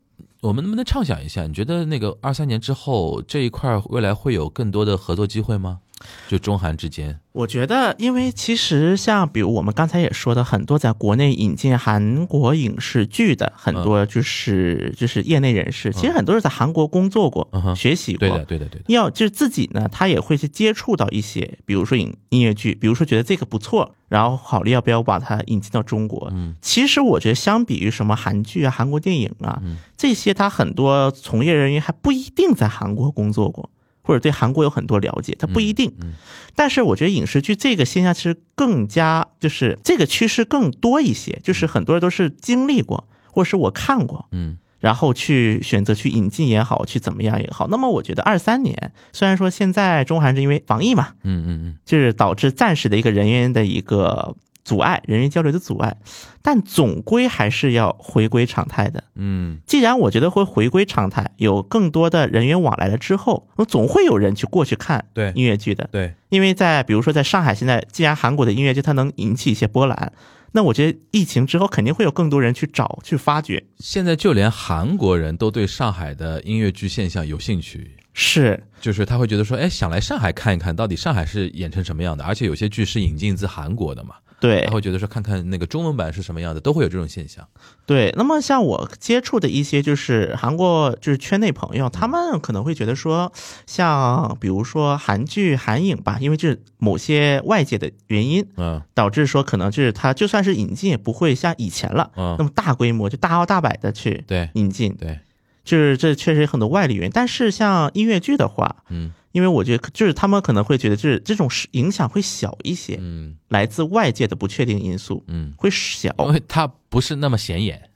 [0.47, 1.47] 我们能不能畅想一下？
[1.47, 5.81] 你觉得那个二三年之后这一块未来会有更多的合作机会吗？
[6.29, 18.29] 就中韩之间，我觉得，因为其实像比如我们刚才也说的，很多在国内引进韩国影视剧的很多就是、就是业内人士，其实很多是在韩国工作过、嗯学习过。
[18.29, 26.31] 对的，对的，对的，要就是自己呢，他也会去接触到一些，比如说影音乐剧，比如说觉得这个不错，然后考虑要不要把它引进到中国。
[26.35, 29.63] 嗯，其实我觉得相比于什么韩剧啊、韩国电影啊、
[29.97, 33.71] 这些，他很多从业人员还不一定在韩国工作过，
[34.07, 35.93] 或者对韩国有很多了解，他不一定。
[36.01, 36.15] 嗯
[36.59, 47.67] 但是我觉得影视剧这个现象其实更加就是这个趋势更多一些，就是很多人都是经历过，或者是我看过，嗯然后去选择去引进也好，去怎么样也好。
[47.69, 54.35] 那么我觉得二三年，虽然说现在中韩是因为防疫嘛，嗯嗯就是导致暂时的一个人员的一个
[54.67, 55.97] 阻碍，人员交流的阻碍，
[56.43, 59.05] 但总归还是要回归常态的。
[59.15, 65.89] 嗯既然我觉得会回归常态，有更多的人员往来了之后，那总会有人去过去看对音乐剧的嗯，。
[65.93, 70.13] 对，因为在比如说在上海，现在既然韩国的音乐剧它能引起一些波澜，
[70.51, 73.63] 那我觉得疫情之后肯定会有更多人去找去发掘。
[73.79, 77.93] 现在就连韩国人都对上海的音乐剧现象有兴趣。
[78.19, 82.25] 是就是他会觉得说，哎，想来上海看一看，到底上海是演成什么样的？
[82.25, 87.47] 而且有些剧是引进自韩国的嘛，对他会觉得说，看看那个中文版是什么样的，都会有这种现象。
[87.87, 88.13] 对。
[88.17, 93.33] 那么像我接触的一些就是韩国就是圈内朋友，他们可能会觉得说，
[93.67, 104.95] 像比如说韩剧、韩影吧，因为这某些外界的原因，嗯导致说可能就是它就算是引进，也不会像以前了，嗯那么大规模就大摇大摆的去对引进。
[104.97, 105.19] 对，
[105.65, 107.11] 就是这确实有很多外力原因。
[107.13, 116.15] 但是像音乐剧的话，嗯因为我觉得就是他们可能会觉得，就是这种是影响会小一些，嗯来自外界的不确定因素嗯，会小。
[116.21, 117.91] 因为它不是那么显眼，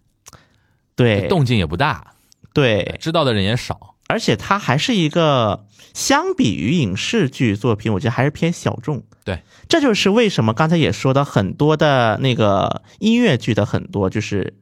[0.95, 2.13] 对动静也不大，
[2.53, 3.97] 对，知道的人也少。
[4.09, 5.65] 而且它还是一个
[5.95, 9.03] 相比于影视剧作品，我觉得还是偏小众。
[9.25, 14.53] 对，这就是为什么刚才也说到很多的那个音乐剧的很多就是。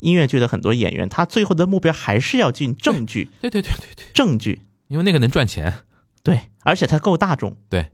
[0.00, 5.72] 音乐剧的很多演员，他最后的目标还是要进正剧，对对对对对，正剧，因为那个能赚钱。
[6.26, 7.90] 对，而且它够大众，对，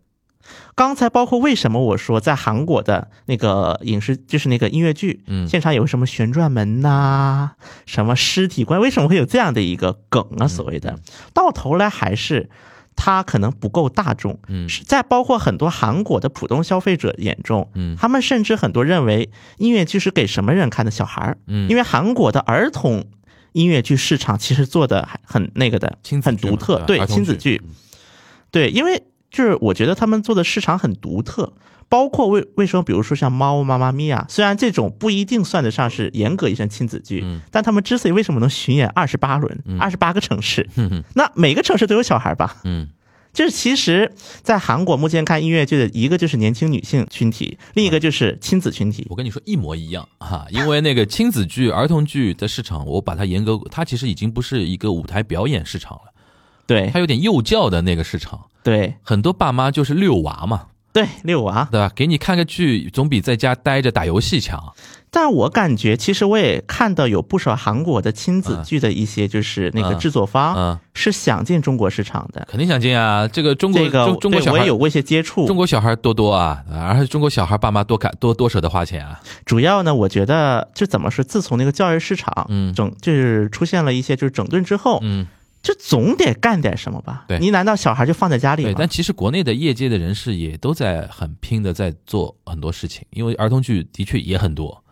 [0.75, 7.53] 刚才包括为什么我说在韩国的那个影视，就是那个音乐剧，嗯现场有什么旋转门呐、
[7.87, 10.49] 什么尸体观，为什么会有这样的一个梗啊？
[10.49, 10.99] 所谓的，
[11.33, 12.51] 到头来还是
[12.97, 14.39] 它可能不够大众。
[14.49, 20.91] 嗯是在包括很多韩国的普通消费者眼中，嗯他们甚至很多认为音乐剧是给什么人看的？
[20.91, 23.05] 小孩儿，嗯因为韩国的儿童
[23.53, 27.61] 音乐剧市场其实做的还很那个的，很独特，对亲子剧，
[28.53, 31.53] 对，因为就是我觉得他们做的市场很独特，
[31.89, 40.69] 包括为为什么，比如说像《猫妈妈咪呀》，虽然这种不一定算得上是严格意义上亲子剧，嗯但他们之所以为什么能巡演二十八轮、二十八个城市，
[41.15, 42.59] 那每个城市都有小孩吧？
[42.65, 42.89] 嗯
[43.33, 49.17] 就是其实，在韩国目前看音乐剧的一个就是年轻女性群体，另一个就是亲子群体我。
[49.17, 56.12] 跟你说一模一样哈，因为那个亲子剧、儿童剧的市场，我把它严格，它其实已经不是一个舞台表演市场了，
[56.73, 58.41] 对它有点幼教的那个市场。
[58.63, 61.69] 对很多爸妈就是遛娃嘛，对，遛娃。
[61.71, 61.91] 对吧？
[61.95, 64.73] 给你看个剧，总比在家待着打游戏强。
[65.15, 72.47] 但我感觉，其实我也看到有不少韩国的亲子剧的一些就是那个制作方嗯，是想进中国市场的。
[72.49, 73.29] 肯定想进啊！
[73.29, 75.47] 这个中国这个中中国小孩我也有过一些接触。
[75.47, 79.21] 中国小孩多多啊，而且中国小孩爸妈多敢多多舍得花钱啊。
[79.45, 85.27] 主要呢，我觉得就怎么说，自从那个教育市场嗯整就是出现了一些就是整顿之后，嗯，
[85.63, 87.25] 就总得干点什么吧？
[87.29, 94.83] 对你难道小孩就放在家里对，但其实国内的业界的人士也都在很拼的在做很多事情，因为儿童剧的确也很多。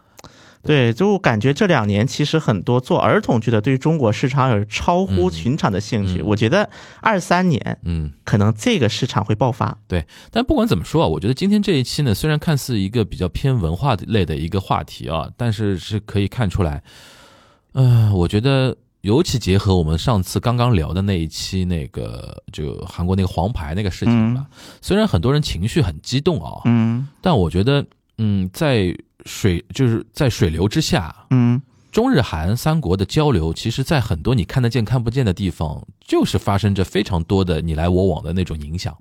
[0.62, 6.20] 对，就感觉这两年其实很多做儿童剧的对中国市场有超乎寻常的兴趣。
[6.20, 6.68] 嗯嗯我觉得
[7.00, 9.78] 二三年嗯，可能这个市场会爆发。
[9.88, 10.04] 对。
[10.30, 16.82] 但不管怎么说啊，我觉得今天这一期呢，虽然看似一个比较偏文化类的一个话题啊，但是是可以看出来，
[17.72, 24.46] 嗯、我觉得尤其结合我们上次刚刚聊的那一期那个就韩国那个黄牌那个事情吧，
[24.82, 27.09] 虽然很多人情绪很激动啊，嗯。
[27.22, 27.84] 但我觉得，
[28.18, 28.94] 嗯，在
[29.24, 38.96] 水就是在水流之下，嗯，中日韩三国的交流，其实，在很多你看得见、看不见的地方，就是发生着非常多的你来我往的那种影响，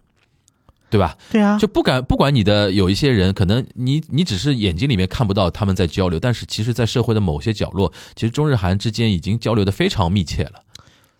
[0.89, 1.15] 对吧？
[1.31, 10.63] 对啊，就不敢不管你的有一些人，可能你你只是眼睛里面看不到他们在交流，但是其实，在社会的某些角落，其实中日韩之间已经交流的非常密切了。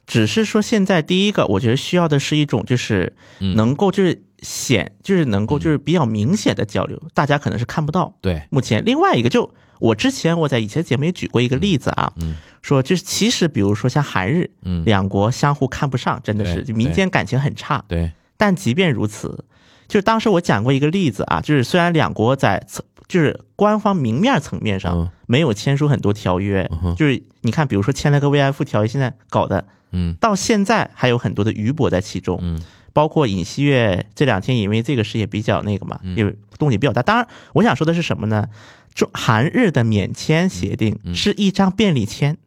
[0.08, 8.16] 只是说现在第一个，我觉得需要的是一种就是嗯能够就是显，就是能够就是比较明显的交流，大家可能是看不到。
[8.20, 17.86] 对，目前另外一个就我之前我在以前节目也举过一个例子啊，嗯说就是其实比如说像韩日，嗯两国相互看不上，真的是就民间感情很差。
[17.88, 19.46] 对，但即便如此，
[19.90, 25.10] 就是当时我讲过一个例子啊，就是虽然两国在层就是官方明面层面上嗯。
[25.26, 30.16] 没有签署很多条约，嗯就是你看，比如说签了个慰安妇条约，现在搞的嗯。
[30.20, 32.62] 到现在还有很多的余波在其中，嗯。
[32.94, 36.16] 包括尹锡悦这两天因为这个事也比较那个嘛，嗯。
[36.16, 37.02] 因为动静比较大。
[37.02, 38.48] 当然，我想说的是什么呢？
[38.96, 42.38] 中韩日的免签协定是一张便利签。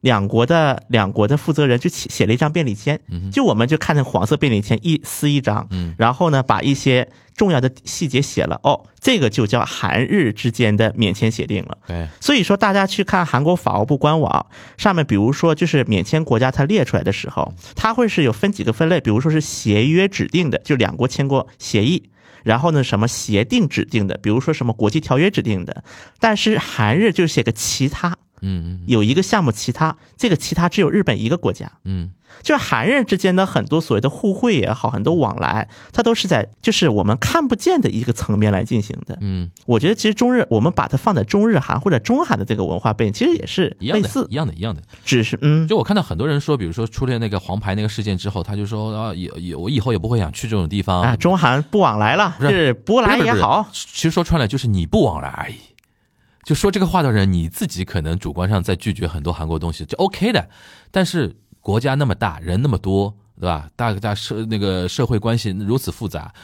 [0.00, 2.98] 两国的两国的负责人就写写了一张便利签，
[3.30, 5.94] 就我们就看那黄色便利签一撕一张，嗯。
[5.98, 11.78] 然后呢把一些重要的细节写了，哦，这个就叫韩日之间的免签协定了。
[11.86, 14.46] 对，所以说，大家去看韩国法务部官网
[14.78, 22.10] 上面，比如说就是免签国家，它列出来的时候，它会是有分几个分类，比如说是协约指定的，就两国签过协议，
[22.42, 25.84] 然后呢什么协定指定的，比如说什么国际条约指定的，
[26.18, 32.10] 但是韩日就写个其他，嗯嗯有一个项目其他，这个其他只有日本一个国家，嗯
[32.44, 39.18] 就是韩日之间的很多所谓的互惠也好，很多往来，它都是在就是我们看不见的一个层面来进行的。
[39.20, 44.80] 嗯，我觉得其实中日，我们把它放在中日韩或者中韩的这个文化背景，其实也是一样的，类似一，样的，一样的。
[45.04, 55.56] 只是嗯，就我看到很多人说，比如说出了那个黄牌那个事件之后，他就说啊，也也我以后也不会想去这种地方啊，中韩不往来了，是是不来不是不是也好，其实说穿了就是你不往来而已。
[56.50, 60.48] 就说这个话的人，你自己可能主观上在拒绝很多韩国东西，就 OK 的。
[60.90, 63.70] 但是国家那么大，人那么多，对吧？
[63.76, 66.34] 大大社那个社会关系如此复杂，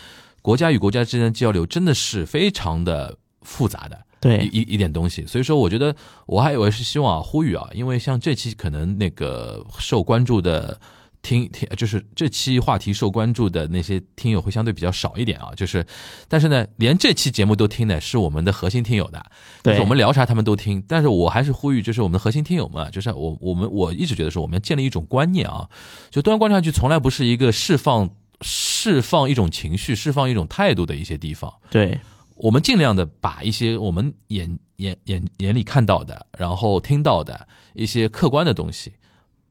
[0.42, 4.00] 国家与国家之间的交流真的是非常的复杂的。
[4.20, 5.92] 对一一一点东西，所以说我觉得
[6.26, 10.80] 我还以为是希望啊呼吁啊，因为像这期可能那个受关注的
[11.26, 15.84] 听听，就是这期话题受关注的那些听友会相对比较少一点啊，就是
[16.28, 19.18] 但是呢，连这期节目都听的是我们的核心听友的，
[19.64, 25.68] 就是对我们聊啥他们都听，但是我还是呼吁，就是我们的核心听友们啊，就是我我们我一直觉得说我们要建立一种观念啊，
[26.10, 28.08] 就端观察局从来不是一个释放
[28.42, 31.52] 释放一种情绪、释放一种态度的一些地方。
[31.70, 31.98] 对
[32.36, 38.92] 我们尽量的把一些我们眼眼眼眼里看到的，然后听到的一些客观的东西，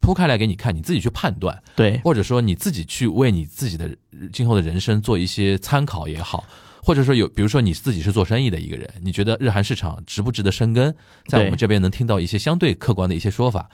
[0.06, 3.90] 铺开来给你看，你自己去判断，对或者说你自己去为你自己的
[4.32, 6.44] 今后的人生做一些参考也好，
[6.84, 10.94] 或者说有，比如说你自己是做生意的一个人，你觉得日韩市场值不值得深耕，
[11.28, 13.68] 在我们这边能听到一些相对客观的一些说法。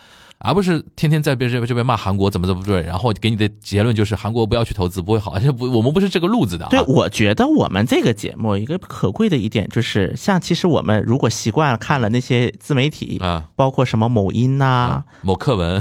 [0.43, 6.69] 而不是天天在被这边这边骂韩国怎么怎么不对，然后给你的结论就是韩国不要去投资不会好，而 且不我们不是这个路子的、啊。
[6.71, 15.79] 对，我觉得我们这个节目一个可贵的一点就是，像其实我们如果习惯看了那些自媒体，啊包括什么某音呐、啊，某课文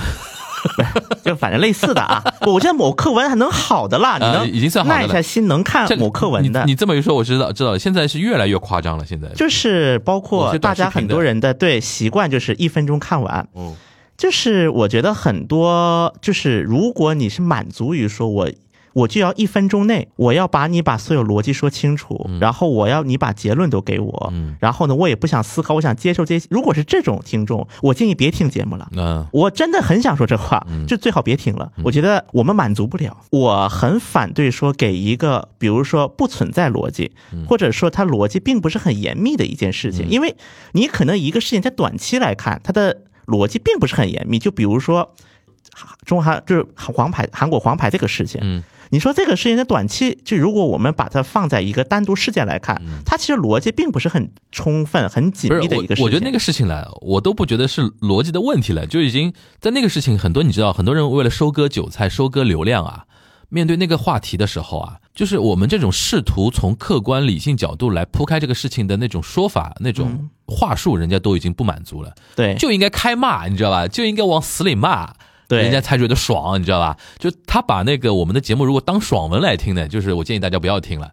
[1.24, 6.72] 就反正类似的啊，我现在某课文还能好的啦，你啊能已经算好的了耐下心能看这某课文的你。
[6.72, 9.04] 你这么一说，我知道知道了，现在是越来越夸张了。
[9.04, 13.74] 现在就是包括大家很多人的对习惯就是一分钟看完，嗯，
[14.16, 18.50] 就是我觉得很多就是如果你是满足于说我。
[18.92, 24.56] 我就要一分钟内，我要把你把所有逻辑说清楚，然后我要你把结论都给我，嗯。
[24.60, 26.46] 然后呢，我也不想思考，我想接受这些。
[26.50, 28.88] 如果是这种听众，我建议别听节目了。
[28.96, 29.26] 嗯。
[29.32, 31.70] 我真的很想说这话，就最好别听了。
[31.84, 37.12] 我觉得我们满足不了，我很反对说给一个，比如说不存在逻辑，
[37.48, 40.36] 或者说它逻辑并不是很严密的一件事情，因为
[40.72, 44.38] 你可能一个事情在短期来看，它的逻辑并不是很严密。
[44.38, 45.14] 就比如说
[46.04, 48.62] 中韩就是黄牌韩国黄牌这个事情，嗯
[48.92, 56.04] 你说这个事情的短期，就如果我们把它放在一个单独事件来看，它其实逻辑并不是很充分、很紧密的一个事情。
[56.04, 63.04] 我，我觉得那个事情来，我都不觉得是逻辑的问题了，就已经在那个事情很多，你知道，很多人为了收割韭菜、收割流量啊，
[63.48, 73.86] 面对那个话题的时候啊，就是我们这种试图从客观理性角度来铺开这个事情的那种说法、那种话术，人家都已经不满足了，对，就应该开骂，你知道吧？
[73.86, 75.14] 就应该往死里骂。
[75.50, 76.96] 对人家才觉得爽，你知道吧？
[77.18, 81.12] 就他把那个我们的节目如果当爽文来听呢，就是我建议大家不要听了。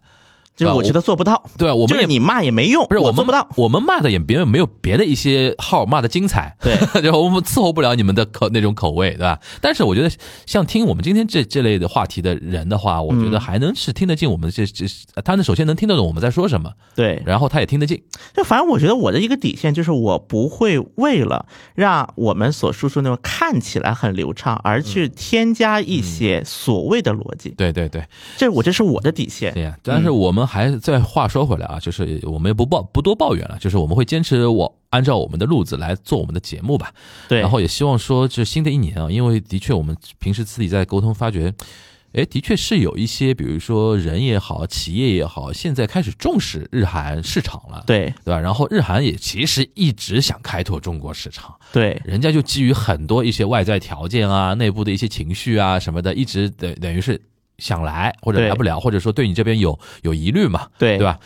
[0.58, 1.42] 就是我觉得做不到。
[1.56, 3.48] 对啊，我们也就是你骂也没用，不是我做不到。
[3.56, 9.38] 我们骂的也别没有别的一些号骂的精彩，对， 就我们伺候不了你们的口那种口味，对吧？
[9.60, 10.10] 但是我觉得
[10.46, 14.84] 像听我们今天这这类的话题的人的话，我觉得还能是听得进我们这这，
[15.24, 18.02] 他呢首先能听得懂我们在说什么，对，然后他也听得进，
[18.34, 27.50] 就反正我觉得我的一个底线就是，我不会为了让我们所输出那种看起来很流畅，而去添加一些所谓的逻辑。
[27.50, 28.04] 对对对，
[28.36, 29.54] 这我这是我的底线。
[29.54, 29.76] 对呀。
[29.82, 36.92] 但是我们还再话说回来啊，就是我们也不抱不多抱怨了，就是我们会坚持我按照我们的路子来做我们的节目吧。
[37.28, 41.52] 对，然后也希望说，这新的一年啊，因为的确我们平时自己在沟通，发觉，
[42.14, 48.40] 哎，的确是有一些，比如说人也好，企业也好，现在开始重视日韩市场了，对对吧？
[48.40, 57.20] 然后日韩也其实一直想开拓中国市场，对人家就基于很多一些外在条件啊、内部的一些情绪啊什么的，一直等等于是
[57.58, 61.18] 想来或者来不了，或者说对你这边有有疑虑嘛，对对吧？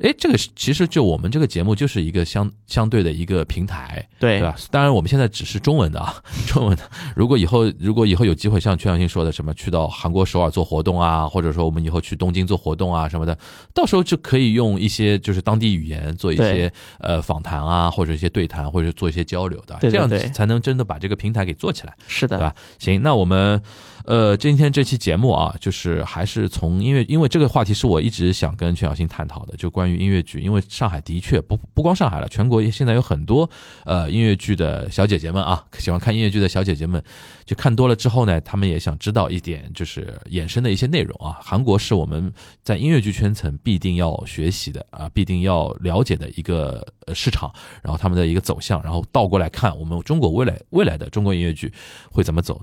[0.00, 4.54] 哎，这个是其实就我们这个节目就是一个相相对的一个平台，对对吧？
[4.70, 6.14] 当然我们现在只是中文的啊，
[6.46, 6.82] 中文的。
[7.16, 13.36] 如果以后如果以后有机会，像全小新说的，什么去到韩国首尔做活动啊，或者说我们以后去东京做活动啊什么的，
[13.74, 21.94] 到时候就可以用一些就是当地语言做一些呃访谈啊，或者一些对谈，或者做一些交流的，这样才能真的把这个平台给做起来。
[22.06, 22.54] 是的，对吧？
[22.78, 23.60] 行，那我们
[24.04, 33.48] 呃今天这期节目啊，就是还是从因为，因为这个话题是我一直想跟全小新探讨的，就关于音乐剧，因为上海的确不不光上海了，全国现在有很多
[33.84, 37.02] 呃音乐剧的小姐姐们啊，喜欢看音乐剧的小姐姐们，
[37.44, 41.38] 就看多了之后呢，他们也想知道一点就是衍生的一些内容啊。
[41.40, 42.32] 韩国是我们
[42.62, 51.72] 在音乐剧圈层必定要学习的啊，必定要了解的一个市场，然后他们的一个走向，然后倒过来看我们中国未来未来的中国音乐剧
[52.10, 52.60] 会怎么走。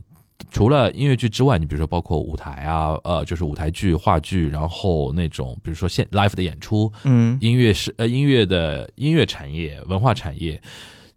[0.51, 10.61] 除了音乐剧之外，你比如说包括舞台啊，呃，就是舞台剧、话剧，然后那种比如说现 live 的演出，嗯，音乐是呃音乐的音乐产业、文化产业，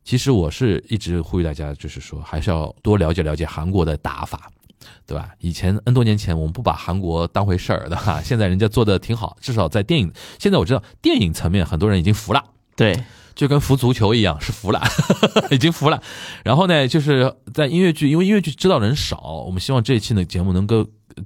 [0.05, 4.51] 其实我是一直呼吁大家，就是说还是要多了解了解韩国的打法。
[5.05, 5.31] 对吧？
[5.41, 10.11] 以前 N 多年前我们不把韩国当回事儿的哈， 现在人家做的挺好，至少在电影。
[10.39, 12.45] 现在我知道电影层面很多人已经服了，
[12.77, 12.95] 对
[13.39, 14.83] 就跟服足球一样，是服了，
[15.53, 16.03] 已经服了。
[16.45, 20.85] 然后呢，就是在音乐剧，因为音乐剧知道人少，我们希望这一期的节目能够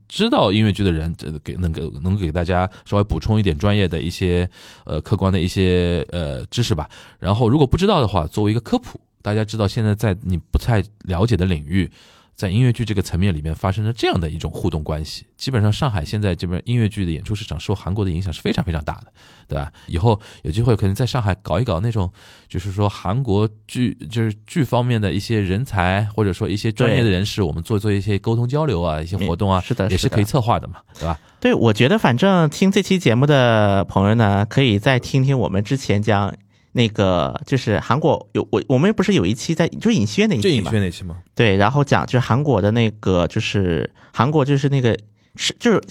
[0.08, 4.46] 知道音乐剧的人，这给能够能给大家稍微补充一点专业的一些
[4.84, 6.86] 呃客观的一些呃知识吧。
[7.18, 11.90] 然后如果不知道的话，作为一个科普，大家知道现在在你不太了解的领域。
[12.34, 19.12] 在音乐剧这个层面里面发生了这样的一种互动关系，基本上上海现在这边音乐剧的演出市场受韩国的影响是非常非常大的，
[19.46, 19.72] 对吧？
[19.86, 22.10] 以后有机会可能在上海搞一搞那种，
[22.48, 31.20] 就是说韩国剧就是剧方面的一些人才，或者说一些专业的人士，我们做做一些沟通交流啊，一些活动啊，是的也是可以策划的嘛，对吧？
[31.38, 36.34] 对，我觉得反正听这期节目的朋友呢，可以再听听我们之前讲
[36.72, 41.18] 那个就是韩国有我我们不是有一期在就是尹轩那一这影期嘛，轩那期吗？
[41.34, 44.98] 对，然后讲就是韩国的那个就是韩国就是那个
[45.36, 45.82] 是就是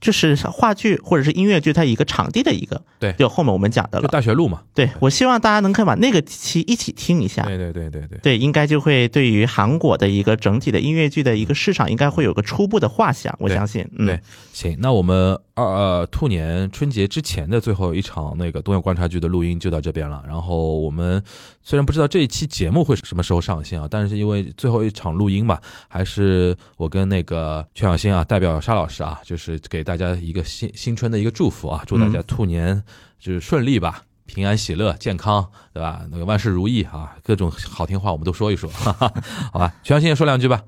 [0.00, 4.08] 就是话剧或者是音乐剧它一个场地的一个，对就后面我们讲的就了。
[4.08, 4.60] 大学路嘛。
[4.74, 7.42] 对我希望大家能可以把那个期一起听一下。
[7.44, 8.18] 对对对对对。
[8.18, 13.34] 对，应该就会对于韩国的一个整体的音乐剧的一个市场，应该会有个初步的画像。
[13.38, 14.20] 我相信，嗯，对，
[14.52, 20.22] 行，那我们二呃兔年春节之前的最后一场那个东亚观察局的录音就到这边了。
[20.26, 21.22] 然后我们
[21.62, 32.82] 虽然不知道这一期节目会什么时候上线啊，但是因为最后一场录音嘛，还是我跟那个全小新啊，代表沙老师啊，就是给大家一个新新春的一个祝福啊，祝大家兔年
[33.18, 34.02] 就是顺利吧。
[34.26, 36.00] 平安喜乐、健康，对吧？
[36.10, 39.12] 那个万事如意啊，各种好听话我们都说一说，哈哈，
[39.52, 39.74] 好吧？
[39.82, 40.62] 全小新也说两句吧。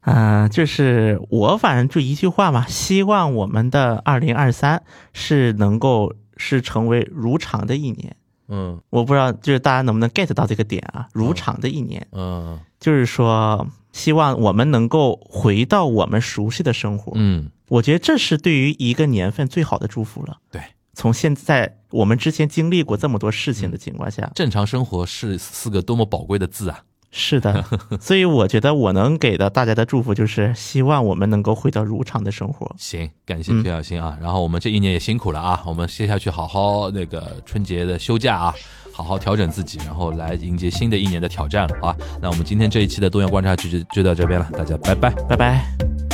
[0.00, 4.82] 啊、就是我反正就一句话嘛，希望我们的二零二三
[5.12, 8.16] 是能够是成为如常的一年。
[8.50, 11.06] 嗯我不知道，就是大家能不能 get 到这个点啊？
[11.12, 17.12] 如常的一年，嗯就是说，希望我们能够回到我们熟悉的生活。
[17.16, 20.38] 嗯，我觉得这是对于一个年份最好的祝福了。
[20.50, 20.62] 对，
[20.94, 26.84] 从现在我们之前经历过这么多事情的情况下，正常生活是四个多么宝贵的字啊！
[27.10, 27.64] 是的，
[28.00, 32.70] 所以我觉得我能给的大家的祝福就是，希望我们能够回到如常的生活。
[32.78, 34.16] 行，感谢费小新啊。
[34.20, 38.54] 然后我们这一年也辛苦了啊，我们接下去好好那个春节的休假啊，
[38.92, 41.96] 好好调整自己，然后来迎接新的一年的挑战了啊。
[42.20, 45.10] 那我们今天这一期的东阳观察局就就到这边了，大家拜拜。
[45.28, 46.07] 拜拜。